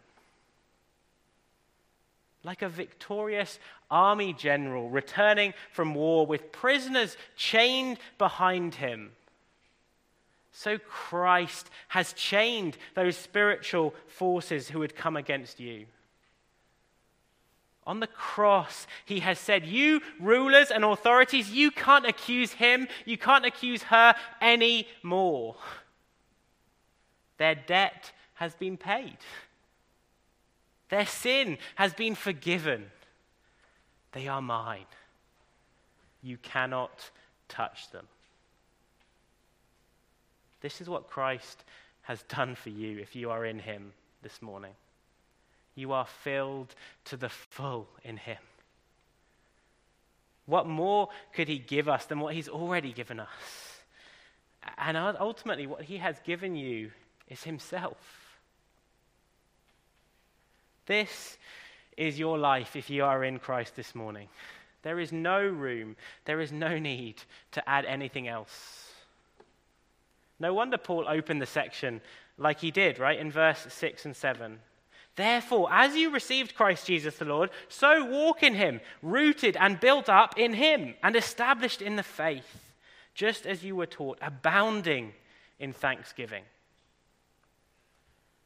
Like 2.44 2.62
a 2.62 2.68
victorious 2.68 3.58
army 3.90 4.32
general 4.32 4.88
returning 4.88 5.54
from 5.72 5.94
war 5.94 6.26
with 6.26 6.52
prisoners 6.52 7.16
chained 7.36 7.98
behind 8.16 8.76
him. 8.76 9.12
So 10.52 10.78
Christ 10.78 11.70
has 11.88 12.12
chained 12.12 12.76
those 12.94 13.16
spiritual 13.16 13.94
forces 14.06 14.68
who 14.68 14.80
had 14.80 14.96
come 14.96 15.16
against 15.16 15.60
you. 15.60 15.86
On 17.86 18.00
the 18.00 18.06
cross, 18.06 18.86
he 19.06 19.20
has 19.20 19.38
said, 19.38 19.64
You 19.64 20.02
rulers 20.20 20.70
and 20.70 20.84
authorities, 20.84 21.50
you 21.50 21.70
can't 21.70 22.04
accuse 22.04 22.52
him, 22.52 22.86
you 23.06 23.16
can't 23.16 23.46
accuse 23.46 23.84
her 23.84 24.14
anymore. 24.42 25.56
Their 27.38 27.54
debt 27.54 28.12
has 28.38 28.54
been 28.54 28.76
paid, 28.76 29.18
their 30.88 31.06
sin 31.06 31.58
has 31.74 31.92
been 31.92 32.14
forgiven. 32.14 32.86
They 34.12 34.26
are 34.26 34.40
mine. 34.40 34.86
You 36.22 36.38
cannot 36.38 37.10
touch 37.48 37.90
them. 37.90 38.06
This 40.60 40.80
is 40.80 40.88
what 40.88 41.08
Christ 41.08 41.62
has 42.02 42.22
done 42.22 42.54
for 42.54 42.70
you 42.70 42.98
if 42.98 43.14
you 43.14 43.30
are 43.30 43.44
in 43.44 43.58
Him 43.58 43.92
this 44.22 44.40
morning. 44.42 44.72
You 45.74 45.92
are 45.92 46.06
filled 46.06 46.74
to 47.04 47.16
the 47.16 47.28
full 47.28 47.86
in 48.02 48.16
Him. 48.16 48.38
What 50.46 50.66
more 50.66 51.10
could 51.34 51.48
He 51.48 51.58
give 51.58 51.88
us 51.88 52.06
than 52.06 52.18
what 52.18 52.34
He's 52.34 52.48
already 52.48 52.92
given 52.92 53.20
us? 53.20 53.28
And 54.78 54.96
ultimately, 54.96 55.66
what 55.66 55.82
He 55.82 55.98
has 55.98 56.18
given 56.20 56.56
you 56.56 56.90
is 57.28 57.44
Himself. 57.44 58.17
This 60.88 61.36
is 61.98 62.18
your 62.18 62.38
life 62.38 62.74
if 62.74 62.88
you 62.88 63.04
are 63.04 63.22
in 63.22 63.38
Christ 63.38 63.76
this 63.76 63.94
morning. 63.94 64.26
There 64.82 64.98
is 64.98 65.12
no 65.12 65.46
room, 65.46 65.96
there 66.24 66.40
is 66.40 66.50
no 66.50 66.78
need 66.78 67.22
to 67.52 67.68
add 67.68 67.84
anything 67.84 68.26
else. 68.26 68.90
No 70.40 70.54
wonder 70.54 70.78
Paul 70.78 71.04
opened 71.06 71.42
the 71.42 71.46
section 71.46 72.00
like 72.38 72.60
he 72.60 72.70
did, 72.70 72.98
right, 72.98 73.18
in 73.18 73.30
verse 73.30 73.66
6 73.68 74.06
and 74.06 74.16
7. 74.16 74.60
Therefore, 75.14 75.68
as 75.70 75.94
you 75.94 76.10
received 76.10 76.54
Christ 76.54 76.86
Jesus 76.86 77.16
the 77.18 77.26
Lord, 77.26 77.50
so 77.68 78.06
walk 78.06 78.42
in 78.42 78.54
him, 78.54 78.80
rooted 79.02 79.58
and 79.58 79.80
built 79.80 80.08
up 80.08 80.38
in 80.38 80.54
him, 80.54 80.94
and 81.02 81.16
established 81.16 81.82
in 81.82 81.96
the 81.96 82.02
faith, 82.02 82.72
just 83.14 83.44
as 83.44 83.62
you 83.62 83.76
were 83.76 83.86
taught, 83.86 84.18
abounding 84.22 85.12
in 85.58 85.74
thanksgiving. 85.74 86.44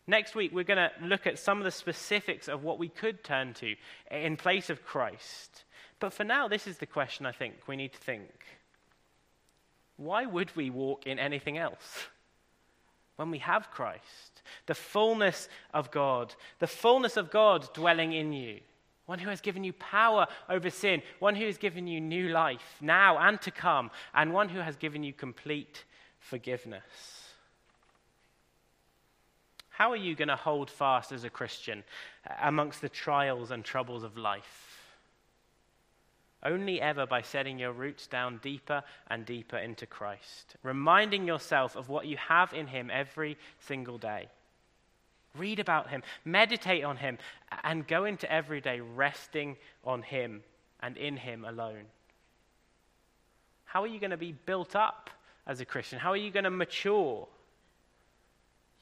Next 0.06 0.34
week, 0.34 0.52
we're 0.52 0.64
going 0.64 0.78
to 0.78 0.90
look 1.06 1.26
at 1.26 1.38
some 1.38 1.58
of 1.58 1.64
the 1.64 1.70
specifics 1.70 2.48
of 2.48 2.64
what 2.64 2.78
we 2.78 2.88
could 2.88 3.22
turn 3.22 3.54
to 3.54 3.74
in 4.10 4.36
place 4.36 4.68
of 4.68 4.84
Christ. 4.84 5.64
But 6.00 6.12
for 6.12 6.24
now, 6.24 6.48
this 6.48 6.66
is 6.66 6.78
the 6.78 6.86
question 6.86 7.26
I 7.26 7.32
think 7.32 7.54
we 7.68 7.76
need 7.76 7.92
to 7.92 7.98
think 7.98 8.28
why 9.96 10.26
would 10.26 10.54
we 10.56 10.68
walk 10.68 11.06
in 11.06 11.18
anything 11.20 11.58
else 11.58 12.06
when 13.16 13.30
we 13.30 13.38
have 13.38 13.70
Christ? 13.70 14.42
The 14.66 14.74
fullness 14.74 15.48
of 15.72 15.92
God, 15.92 16.34
the 16.58 16.66
fullness 16.66 17.16
of 17.16 17.30
God 17.30 17.72
dwelling 17.72 18.12
in 18.12 18.32
you. 18.32 18.60
One 19.06 19.18
who 19.18 19.30
has 19.30 19.40
given 19.40 19.62
you 19.62 19.72
power 19.74 20.26
over 20.48 20.70
sin, 20.70 21.02
one 21.18 21.34
who 21.34 21.46
has 21.46 21.58
given 21.58 21.86
you 21.86 22.00
new 22.00 22.28
life 22.28 22.76
now 22.80 23.18
and 23.18 23.40
to 23.42 23.50
come, 23.50 23.90
and 24.14 24.32
one 24.32 24.48
who 24.48 24.60
has 24.60 24.76
given 24.76 25.02
you 25.02 25.12
complete 25.12 25.84
forgiveness. 26.18 27.21
How 29.72 29.90
are 29.90 29.96
you 29.96 30.14
going 30.14 30.28
to 30.28 30.36
hold 30.36 30.70
fast 30.70 31.12
as 31.12 31.24
a 31.24 31.30
Christian 31.30 31.82
uh, 32.28 32.34
amongst 32.42 32.80
the 32.80 32.88
trials 32.88 33.50
and 33.50 33.64
troubles 33.64 34.04
of 34.04 34.18
life? 34.18 34.78
Only 36.44 36.80
ever 36.80 37.06
by 37.06 37.22
setting 37.22 37.58
your 37.58 37.72
roots 37.72 38.06
down 38.06 38.38
deeper 38.42 38.82
and 39.08 39.24
deeper 39.24 39.56
into 39.56 39.86
Christ, 39.86 40.56
reminding 40.62 41.26
yourself 41.26 41.76
of 41.76 41.88
what 41.88 42.06
you 42.06 42.16
have 42.16 42.52
in 42.52 42.66
Him 42.66 42.90
every 42.92 43.38
single 43.60 43.96
day. 43.96 44.28
Read 45.36 45.58
about 45.58 45.88
Him, 45.88 46.02
meditate 46.24 46.84
on 46.84 46.98
Him, 46.98 47.16
and 47.64 47.86
go 47.86 48.04
into 48.04 48.30
every 48.30 48.60
day 48.60 48.80
resting 48.80 49.56
on 49.84 50.02
Him 50.02 50.42
and 50.80 50.96
in 50.98 51.16
Him 51.16 51.44
alone. 51.44 51.84
How 53.64 53.82
are 53.82 53.86
you 53.86 54.00
going 54.00 54.10
to 54.10 54.18
be 54.18 54.32
built 54.32 54.76
up 54.76 55.08
as 55.46 55.60
a 55.60 55.64
Christian? 55.64 55.98
How 55.98 56.10
are 56.10 56.16
you 56.16 56.30
going 56.30 56.44
to 56.44 56.50
mature? 56.50 57.26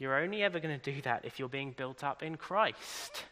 You're 0.01 0.19
only 0.19 0.43
ever 0.43 0.59
going 0.59 0.77
to 0.81 0.93
do 0.93 1.01
that 1.03 1.25
if 1.25 1.39
you're 1.39 1.49
being 1.49 1.71
built 1.71 2.03
up 2.03 2.25
in 2.25 2.37
Christ 2.37 3.25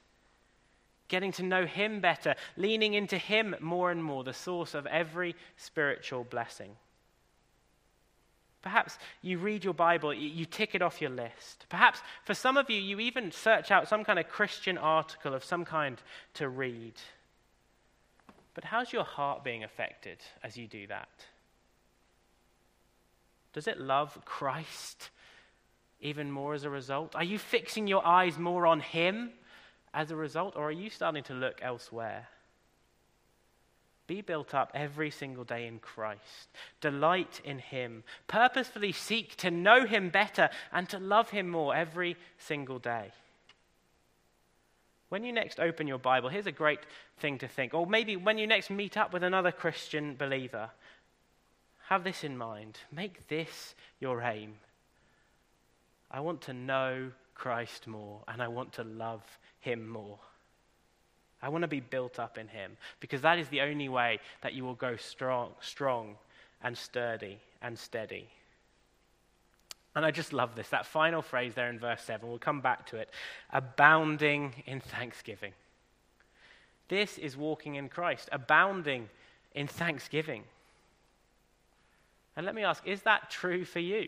getting 1.09 1.33
to 1.33 1.43
know 1.43 1.67
Him 1.67 2.01
better, 2.01 2.35
leaning 2.57 2.95
into 2.95 3.19
Him 3.19 3.57
more 3.61 3.91
and 3.91 4.05
more, 4.05 4.23
the 4.23 4.33
source 4.33 4.75
of 4.75 4.87
every 4.87 5.35
spiritual 5.57 6.25
blessing. 6.25 6.71
Perhaps 8.61 8.99
you 9.23 9.39
read 9.39 9.65
your 9.65 9.75
Bible, 9.75 10.13
you 10.13 10.45
tick 10.45 10.75
it 10.75 10.83
off 10.83 11.01
your 11.01 11.11
list. 11.11 11.65
Perhaps 11.69 12.01
for 12.25 12.35
some 12.35 12.57
of 12.57 12.69
you, 12.69 12.81
you 12.81 13.01
even 13.01 13.33
search 13.33 13.71
out 13.71 13.89
some 13.89 14.05
kind 14.05 14.19
of 14.19 14.29
Christian 14.29 14.77
article 14.77 15.33
of 15.33 15.45
some 15.45 15.65
kind 15.65 16.01
to 16.35 16.49
read. 16.49 16.95
But 18.55 18.65
how's 18.65 18.93
your 18.93 19.05
heart 19.05 19.45
being 19.45 19.65
affected 19.65 20.19
as 20.43 20.57
you 20.57 20.67
do 20.67 20.87
that? 20.89 21.09
Does 23.53 23.69
it 23.69 23.81
love 23.81 24.19
Christ 24.25 25.11
even 26.01 26.31
more 26.31 26.55
as 26.55 26.65
a 26.65 26.71
result? 26.71 27.15
Are 27.15 27.25
you 27.25 27.39
fixing 27.39 27.87
your 27.87 28.07
eyes 28.07 28.39
more 28.39 28.67
on 28.67 28.81
Him 28.81 29.31
as 29.93 30.11
a 30.11 30.17
result, 30.17 30.57
or 30.57 30.69
are 30.69 30.73
you 30.73 30.91
starting 30.91 31.25
to 31.25 31.35
look 31.35 31.61
elsewhere? 31.63 32.29
Be 34.07 34.23
built 34.23 34.55
up 34.55 34.71
every 34.75 35.11
single 35.11 35.45
day 35.45 35.67
in 35.67 35.81
Christ. 35.81 36.49
Delight 36.81 37.43
in 37.45 37.59
Him. 37.59 38.05
Purposefully 38.27 38.93
seek 38.93 39.37
to 39.37 39.51
know 39.51 39.85
Him 39.85 40.09
better 40.09 40.49
and 40.73 40.89
to 40.89 40.99
love 40.99 41.31
Him 41.31 41.49
more 41.49 41.75
every 41.77 42.17
single 42.39 42.79
day. 42.79 43.13
When 45.11 45.25
you 45.25 45.33
next 45.33 45.61
open 45.61 45.87
your 45.87 45.99
Bible, 45.99 46.29
here's 46.29 46.47
a 46.47 46.53
great 46.53 46.81
thing 47.19 47.39
to 47.39 47.49
think. 47.49 47.75
Or 47.75 47.87
maybe 47.87 48.17
when 48.17 48.39
you 48.39 48.47
next 48.47 48.71
meet 48.71 48.97
up 48.97 49.13
with 49.13 49.23
another 49.23 49.53
Christian 49.53 50.17
believer, 50.17 50.71
have 51.89 52.05
this 52.05 52.25
in 52.25 52.37
mind. 52.37 52.79
Make 52.93 53.29
this 53.29 53.75
your 54.01 54.23
aim. 54.23 54.55
I 56.11 56.21
want 56.21 56.41
to 56.43 56.53
know 56.53 57.11
Christ 57.35 57.87
more, 57.87 58.21
and 58.29 58.43
I 58.43 58.49
want 58.49 58.73
to 58.75 58.85
love 58.85 59.23
him 59.61 59.89
more. 59.89 60.19
I 61.41 61.49
want 61.49 61.63
to 61.63 61.69
be 61.69 61.81
built 61.81 62.19
up 62.19 62.37
in 62.37 62.49
Him 62.49 62.77
because 63.01 63.23
that 63.23 63.39
is 63.39 63.49
the 63.49 63.61
only 63.61 63.89
way 63.89 64.19
that 64.43 64.55
you 64.55 64.65
will 64.65 64.75
go 64.75 64.97
strong, 64.97 65.53
strong 65.61 66.17
and 66.63 66.77
sturdy 66.77 67.39
and 67.63 67.79
steady. 67.79 68.29
And 69.95 70.05
I 70.05 70.11
just 70.11 70.33
love 70.33 70.55
this, 70.55 70.69
that 70.69 70.87
final 70.87 71.23
phrase 71.23 71.55
there 71.55 71.71
in 71.71 71.79
verse 71.79 72.03
7. 72.03 72.29
We'll 72.29 72.39
come 72.39 72.61
back 72.61 72.87
to 72.87 72.97
it. 72.97 73.11
Abounding 73.51 74.55
in 74.67 74.81
thanksgiving. 74.81 75.53
This 76.89 77.19
is 77.19 77.37
walking 77.37 77.75
in 77.75 77.89
Christ, 77.89 78.29
abounding 78.33 79.09
in 79.55 79.67
thanksgiving. 79.67 80.45
And 82.37 82.47
let 82.47 82.55
me 82.55 82.65
ask, 82.65 82.87
is 82.87 83.03
that 83.03 83.31
true 83.31 83.65
for 83.65 83.81
you? 83.81 84.07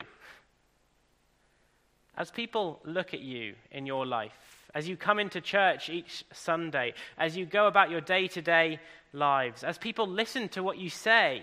As 2.20 2.30
people 2.30 2.78
look 2.84 3.14
at 3.14 3.20
you 3.20 3.54
in 3.72 3.86
your 3.86 4.04
life, 4.04 4.68
as 4.74 4.86
you 4.86 4.94
come 4.94 5.18
into 5.18 5.40
church 5.40 5.88
each 5.88 6.22
Sunday, 6.34 6.92
as 7.16 7.34
you 7.34 7.46
go 7.46 7.66
about 7.66 7.90
your 7.90 8.02
day 8.02 8.28
to 8.28 8.42
day 8.42 8.78
lives, 9.14 9.64
as 9.64 9.78
people 9.78 10.06
listen 10.06 10.46
to 10.50 10.62
what 10.62 10.76
you 10.76 10.90
say, 10.90 11.42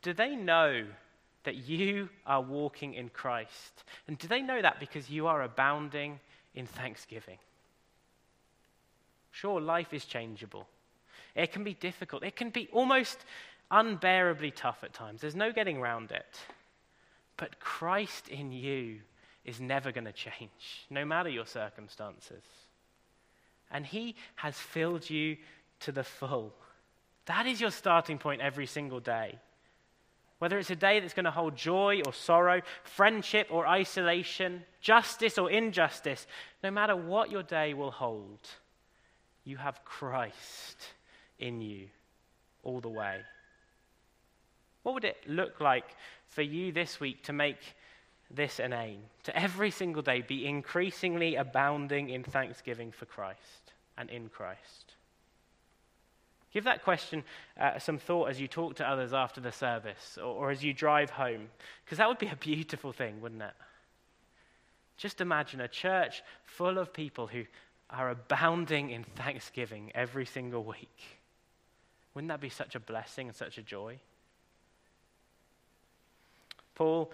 do 0.00 0.14
they 0.14 0.34
know 0.34 0.86
that 1.44 1.68
you 1.68 2.08
are 2.26 2.40
walking 2.40 2.94
in 2.94 3.10
Christ. 3.10 3.84
And 4.08 4.16
do 4.16 4.26
they 4.26 4.40
know 4.40 4.62
that 4.62 4.80
because 4.80 5.10
you 5.10 5.26
are 5.26 5.42
abounding 5.42 6.18
in 6.54 6.64
thanksgiving? 6.64 7.36
Sure, 9.32 9.60
life 9.60 9.92
is 9.92 10.06
changeable. 10.06 10.66
It 11.34 11.52
can 11.52 11.62
be 11.62 11.74
difficult. 11.74 12.24
It 12.24 12.36
can 12.36 12.48
be 12.48 12.70
almost 12.72 13.18
unbearably 13.70 14.50
tough 14.50 14.82
at 14.82 14.94
times. 14.94 15.20
There's 15.20 15.36
no 15.36 15.52
getting 15.52 15.76
around 15.76 16.10
it. 16.10 16.38
But 17.36 17.60
Christ 17.60 18.28
in 18.28 18.50
you 18.50 19.00
is 19.44 19.60
never 19.60 19.92
going 19.92 20.04
to 20.04 20.12
change, 20.12 20.86
no 20.90 21.04
matter 21.04 21.28
your 21.28 21.46
circumstances. 21.46 22.42
And 23.70 23.86
He 23.86 24.16
has 24.36 24.56
filled 24.56 25.08
you 25.08 25.36
to 25.80 25.92
the 25.92 26.04
full. 26.04 26.52
That 27.26 27.46
is 27.46 27.60
your 27.60 27.70
starting 27.70 28.18
point 28.18 28.42
every 28.42 28.66
single 28.66 29.00
day. 29.00 29.38
Whether 30.38 30.58
it's 30.58 30.70
a 30.70 30.76
day 30.76 31.00
that's 31.00 31.14
going 31.14 31.26
to 31.26 31.30
hold 31.30 31.54
joy 31.54 32.00
or 32.06 32.14
sorrow, 32.14 32.62
friendship 32.82 33.48
or 33.50 33.66
isolation, 33.66 34.64
justice 34.80 35.36
or 35.36 35.50
injustice, 35.50 36.26
no 36.64 36.70
matter 36.70 36.96
what 36.96 37.30
your 37.30 37.42
day 37.42 37.74
will 37.74 37.90
hold, 37.90 38.40
you 39.44 39.58
have 39.58 39.84
Christ 39.84 40.78
in 41.38 41.60
you 41.60 41.88
all 42.62 42.80
the 42.80 42.88
way. 42.88 43.20
What 44.82 44.94
would 44.94 45.04
it 45.04 45.18
look 45.26 45.60
like 45.60 45.84
for 46.28 46.42
you 46.42 46.72
this 46.72 47.00
week 47.00 47.22
to 47.24 47.32
make 47.32 47.58
this 48.30 48.60
an 48.60 48.72
aim? 48.72 49.00
To 49.24 49.36
every 49.36 49.70
single 49.70 50.02
day 50.02 50.22
be 50.22 50.46
increasingly 50.46 51.36
abounding 51.36 52.10
in 52.10 52.22
thanksgiving 52.22 52.92
for 52.92 53.06
Christ 53.06 53.72
and 53.96 54.08
in 54.10 54.28
Christ. 54.28 54.94
Give 56.52 56.64
that 56.64 56.82
question 56.82 57.22
uh, 57.60 57.78
some 57.78 57.98
thought 57.98 58.28
as 58.28 58.40
you 58.40 58.48
talk 58.48 58.76
to 58.76 58.88
others 58.88 59.12
after 59.12 59.40
the 59.40 59.52
service 59.52 60.18
or, 60.18 60.24
or 60.24 60.50
as 60.50 60.64
you 60.64 60.72
drive 60.72 61.10
home, 61.10 61.48
because 61.84 61.98
that 61.98 62.08
would 62.08 62.18
be 62.18 62.28
a 62.28 62.36
beautiful 62.36 62.92
thing, 62.92 63.20
wouldn't 63.20 63.42
it? 63.42 63.54
Just 64.96 65.20
imagine 65.20 65.60
a 65.60 65.68
church 65.68 66.22
full 66.44 66.78
of 66.78 66.92
people 66.92 67.26
who 67.26 67.44
are 67.88 68.10
abounding 68.10 68.90
in 68.90 69.04
thanksgiving 69.04 69.90
every 69.94 70.26
single 70.26 70.64
week. 70.64 71.18
Wouldn't 72.14 72.28
that 72.28 72.40
be 72.40 72.48
such 72.48 72.74
a 72.74 72.80
blessing 72.80 73.28
and 73.28 73.36
such 73.36 73.58
a 73.58 73.62
joy? 73.62 73.98
Paul 76.74 77.12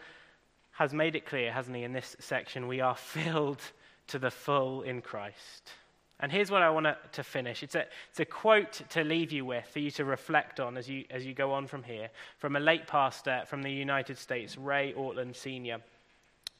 has 0.76 0.92
made 0.92 1.16
it 1.16 1.24
clear, 1.24 1.50
hasn't 1.50 1.74
he, 1.74 1.84
in 1.84 1.92
this 1.92 2.16
section, 2.20 2.68
we 2.68 2.80
are 2.80 2.96
filled 2.96 3.62
to 4.08 4.18
the 4.18 4.30
full 4.30 4.82
in 4.82 5.00
Christ. 5.00 5.72
And 6.20 6.32
here's 6.32 6.50
what 6.50 6.62
I 6.62 6.70
want 6.70 6.86
to 7.12 7.22
finish. 7.22 7.62
It's 7.62 7.74
a, 7.74 7.84
it's 8.10 8.20
a 8.20 8.24
quote 8.24 8.82
to 8.90 9.04
leave 9.04 9.32
you 9.32 9.44
with 9.44 9.66
for 9.66 9.80
you 9.80 9.90
to 9.92 10.04
reflect 10.04 10.60
on 10.60 10.76
as 10.76 10.88
you, 10.88 11.04
as 11.10 11.26
you 11.26 11.34
go 11.34 11.52
on 11.52 11.66
from 11.66 11.82
here, 11.82 12.08
from 12.38 12.56
a 12.56 12.60
late 12.60 12.86
pastor 12.86 13.42
from 13.46 13.62
the 13.62 13.70
United 13.70 14.18
States, 14.18 14.56
Ray 14.56 14.94
Ortlund 14.94 15.34
Sr. 15.36 15.78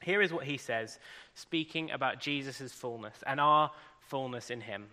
Here 0.01 0.21
is 0.21 0.31
what 0.31 0.43
he 0.43 0.57
says, 0.57 0.99
speaking 1.33 1.89
about 1.91 2.19
Jesus' 2.19 2.71
fullness 2.71 3.23
and 3.25 3.39
our 3.39 3.71
fullness 3.99 4.51
in 4.51 4.61
him. 4.61 4.85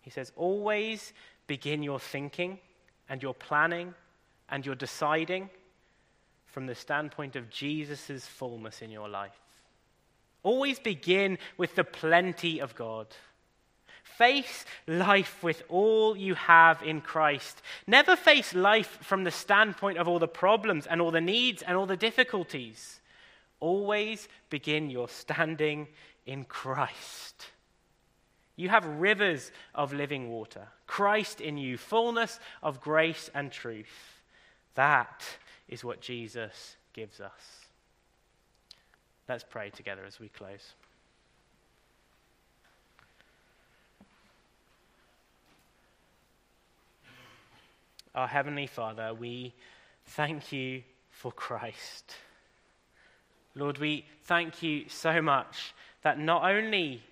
He 0.00 0.10
says, 0.10 0.32
Always 0.36 1.12
begin 1.48 1.82
your 1.82 1.98
thinking 1.98 2.58
and 3.08 3.22
your 3.22 3.34
planning 3.34 3.94
and 4.48 4.64
your 4.64 4.76
deciding 4.76 5.50
from 6.58 6.66
the 6.66 6.74
standpoint 6.74 7.36
of 7.36 7.50
Jesus' 7.50 8.26
fullness 8.26 8.82
in 8.82 8.90
your 8.90 9.08
life. 9.08 9.38
Always 10.42 10.80
begin 10.80 11.38
with 11.56 11.76
the 11.76 11.84
plenty 11.84 12.60
of 12.60 12.74
God. 12.74 13.06
Face 14.02 14.64
life 14.88 15.40
with 15.44 15.62
all 15.68 16.16
you 16.16 16.34
have 16.34 16.82
in 16.82 17.00
Christ. 17.00 17.62
Never 17.86 18.16
face 18.16 18.54
life 18.54 18.98
from 19.02 19.22
the 19.22 19.30
standpoint 19.30 19.98
of 19.98 20.08
all 20.08 20.18
the 20.18 20.26
problems 20.26 20.88
and 20.88 21.00
all 21.00 21.12
the 21.12 21.20
needs 21.20 21.62
and 21.62 21.76
all 21.76 21.86
the 21.86 21.96
difficulties. 21.96 22.98
Always 23.60 24.26
begin 24.50 24.90
your 24.90 25.08
standing 25.08 25.86
in 26.26 26.42
Christ. 26.42 27.46
You 28.56 28.68
have 28.70 28.84
rivers 28.84 29.52
of 29.76 29.92
living 29.92 30.28
water, 30.28 30.66
Christ 30.88 31.40
in 31.40 31.56
you, 31.56 31.78
fullness 31.78 32.40
of 32.64 32.80
grace 32.80 33.30
and 33.32 33.52
truth. 33.52 34.18
That 34.74 35.24
is 35.68 35.84
what 35.84 36.00
Jesus 36.00 36.76
gives 36.92 37.20
us. 37.20 37.66
Let's 39.28 39.44
pray 39.44 39.70
together 39.70 40.02
as 40.06 40.18
we 40.18 40.28
close. 40.28 40.72
Our 48.14 48.26
Heavenly 48.26 48.66
Father, 48.66 49.12
we 49.14 49.54
thank 50.06 50.50
you 50.50 50.82
for 51.10 51.30
Christ. 51.30 52.14
Lord, 53.54 53.78
we 53.78 54.06
thank 54.24 54.62
you 54.62 54.88
so 54.88 55.20
much 55.20 55.74
that 56.02 56.18
not 56.18 56.42
only 56.42 57.02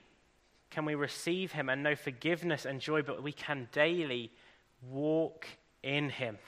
can 0.71 0.85
we 0.85 0.95
receive 0.95 1.53
Him 1.53 1.69
and 1.69 1.83
know 1.83 1.95
forgiveness 1.95 2.65
and 2.65 2.81
joy, 2.81 3.03
but 3.03 3.23
we 3.23 3.33
can 3.33 3.69
daily 3.73 4.31
walk 4.91 5.47
in 5.83 6.09
Him. 6.09 6.39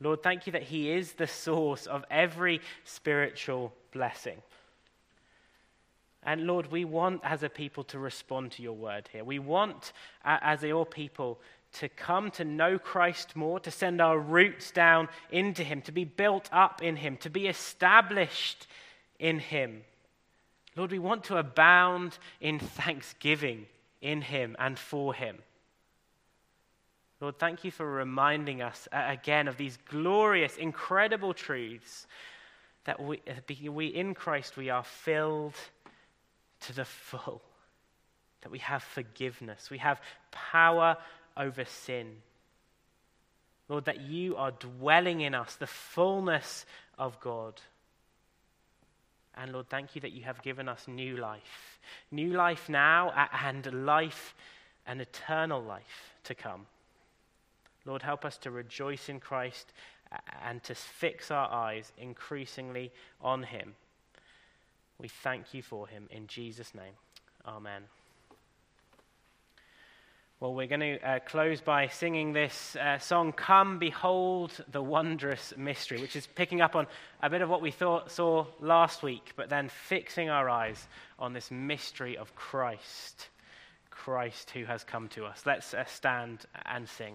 Lord, 0.00 0.22
thank 0.22 0.46
you 0.46 0.52
that 0.52 0.62
He 0.62 0.90
is 0.90 1.12
the 1.12 1.26
source 1.26 1.86
of 1.86 2.04
every 2.10 2.60
spiritual 2.84 3.72
blessing. 3.92 4.40
And 6.22 6.46
Lord, 6.46 6.70
we 6.70 6.84
want 6.84 7.20
as 7.24 7.42
a 7.42 7.48
people 7.48 7.84
to 7.84 7.98
respond 7.98 8.52
to 8.52 8.62
your 8.62 8.74
word 8.74 9.08
here. 9.12 9.24
We 9.24 9.38
want 9.38 9.92
as 10.24 10.62
your 10.62 10.86
people 10.86 11.40
to 11.74 11.88
come 11.88 12.30
to 12.32 12.44
know 12.44 12.78
Christ 12.78 13.36
more, 13.36 13.60
to 13.60 13.70
send 13.70 14.00
our 14.00 14.18
roots 14.18 14.70
down 14.70 15.08
into 15.30 15.62
Him, 15.62 15.82
to 15.82 15.92
be 15.92 16.04
built 16.04 16.48
up 16.52 16.82
in 16.82 16.96
Him, 16.96 17.16
to 17.18 17.30
be 17.30 17.46
established 17.46 18.66
in 19.18 19.38
Him. 19.38 19.82
Lord, 20.76 20.92
we 20.92 20.98
want 20.98 21.24
to 21.24 21.36
abound 21.36 22.18
in 22.40 22.58
thanksgiving 22.58 23.66
in 24.00 24.22
Him 24.22 24.56
and 24.58 24.78
for 24.78 25.12
Him. 25.12 25.38
Lord, 27.20 27.38
thank 27.38 27.64
you 27.64 27.70
for 27.70 27.90
reminding 27.90 28.62
us 28.62 28.86
again 28.92 29.48
of 29.48 29.56
these 29.56 29.76
glorious, 29.88 30.56
incredible 30.56 31.34
truths 31.34 32.06
that 32.84 33.00
we, 33.00 33.20
we 33.68 33.86
in 33.86 34.14
Christ 34.14 34.56
we 34.56 34.70
are 34.70 34.84
filled 34.84 35.54
to 36.60 36.72
the 36.72 36.84
full, 36.84 37.42
that 38.42 38.50
we 38.50 38.60
have 38.60 38.82
forgiveness, 38.82 39.68
we 39.68 39.78
have 39.78 40.00
power 40.30 40.96
over 41.36 41.64
sin. 41.64 42.06
Lord, 43.68 43.84
that 43.84 44.00
you 44.00 44.36
are 44.36 44.52
dwelling 44.52 45.20
in 45.20 45.34
us, 45.34 45.56
the 45.56 45.66
fullness 45.66 46.64
of 46.98 47.20
God. 47.20 47.60
And 49.36 49.52
Lord, 49.52 49.68
thank 49.68 49.94
you 49.94 50.00
that 50.00 50.12
you 50.12 50.24
have 50.24 50.42
given 50.42 50.68
us 50.68 50.88
new 50.88 51.16
life. 51.16 51.78
New 52.10 52.32
life 52.32 52.68
now 52.68 53.28
and 53.44 53.84
life, 53.84 54.34
an 54.86 55.00
eternal 55.00 55.62
life 55.62 56.14
to 56.24 56.34
come. 56.34 56.66
Lord, 57.88 58.02
help 58.02 58.26
us 58.26 58.36
to 58.38 58.50
rejoice 58.50 59.08
in 59.08 59.18
Christ 59.18 59.72
and 60.44 60.62
to 60.64 60.74
fix 60.74 61.30
our 61.30 61.50
eyes 61.50 61.90
increasingly 61.96 62.92
on 63.22 63.42
him. 63.42 63.74
We 64.98 65.08
thank 65.08 65.54
you 65.54 65.62
for 65.62 65.88
him 65.88 66.06
in 66.10 66.26
Jesus' 66.26 66.74
name. 66.74 66.92
Amen. 67.46 67.84
Well, 70.38 70.52
we're 70.52 70.66
going 70.66 70.80
to 70.80 70.98
uh, 71.00 71.18
close 71.20 71.62
by 71.62 71.88
singing 71.88 72.34
this 72.34 72.76
uh, 72.76 72.98
song, 72.98 73.32
Come 73.32 73.78
Behold 73.78 74.52
the 74.70 74.82
Wondrous 74.82 75.54
Mystery, 75.56 75.98
which 75.98 76.14
is 76.14 76.26
picking 76.26 76.60
up 76.60 76.76
on 76.76 76.86
a 77.22 77.30
bit 77.30 77.40
of 77.40 77.48
what 77.48 77.62
we 77.62 77.70
thought, 77.70 78.10
saw 78.10 78.46
last 78.60 79.02
week, 79.02 79.32
but 79.34 79.48
then 79.48 79.70
fixing 79.70 80.28
our 80.28 80.50
eyes 80.50 80.86
on 81.18 81.32
this 81.32 81.50
mystery 81.50 82.18
of 82.18 82.34
Christ, 82.36 83.30
Christ 83.90 84.50
who 84.50 84.66
has 84.66 84.84
come 84.84 85.08
to 85.08 85.24
us. 85.24 85.46
Let's 85.46 85.72
uh, 85.72 85.86
stand 85.86 86.44
and 86.66 86.86
sing. 86.86 87.14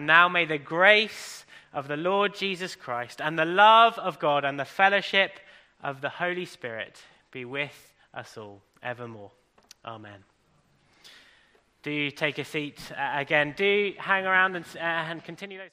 And 0.00 0.06
now 0.06 0.30
may 0.30 0.46
the 0.46 0.56
grace 0.56 1.44
of 1.74 1.86
the 1.86 1.96
Lord 1.98 2.34
Jesus 2.34 2.74
Christ 2.74 3.20
and 3.20 3.38
the 3.38 3.44
love 3.44 3.98
of 3.98 4.18
God 4.18 4.46
and 4.46 4.58
the 4.58 4.64
fellowship 4.64 5.32
of 5.82 6.00
the 6.00 6.08
Holy 6.08 6.46
Spirit 6.46 6.98
be 7.30 7.44
with 7.44 7.92
us 8.14 8.38
all 8.38 8.62
evermore. 8.82 9.30
Amen. 9.84 10.24
Do 11.82 12.10
take 12.12 12.38
a 12.38 12.46
seat 12.46 12.80
uh, 12.92 13.10
again. 13.14 13.52
Do 13.54 13.92
hang 13.98 14.24
around 14.24 14.56
and, 14.56 14.64
uh, 14.74 14.78
and 14.78 15.22
continue 15.22 15.58
those. 15.58 15.70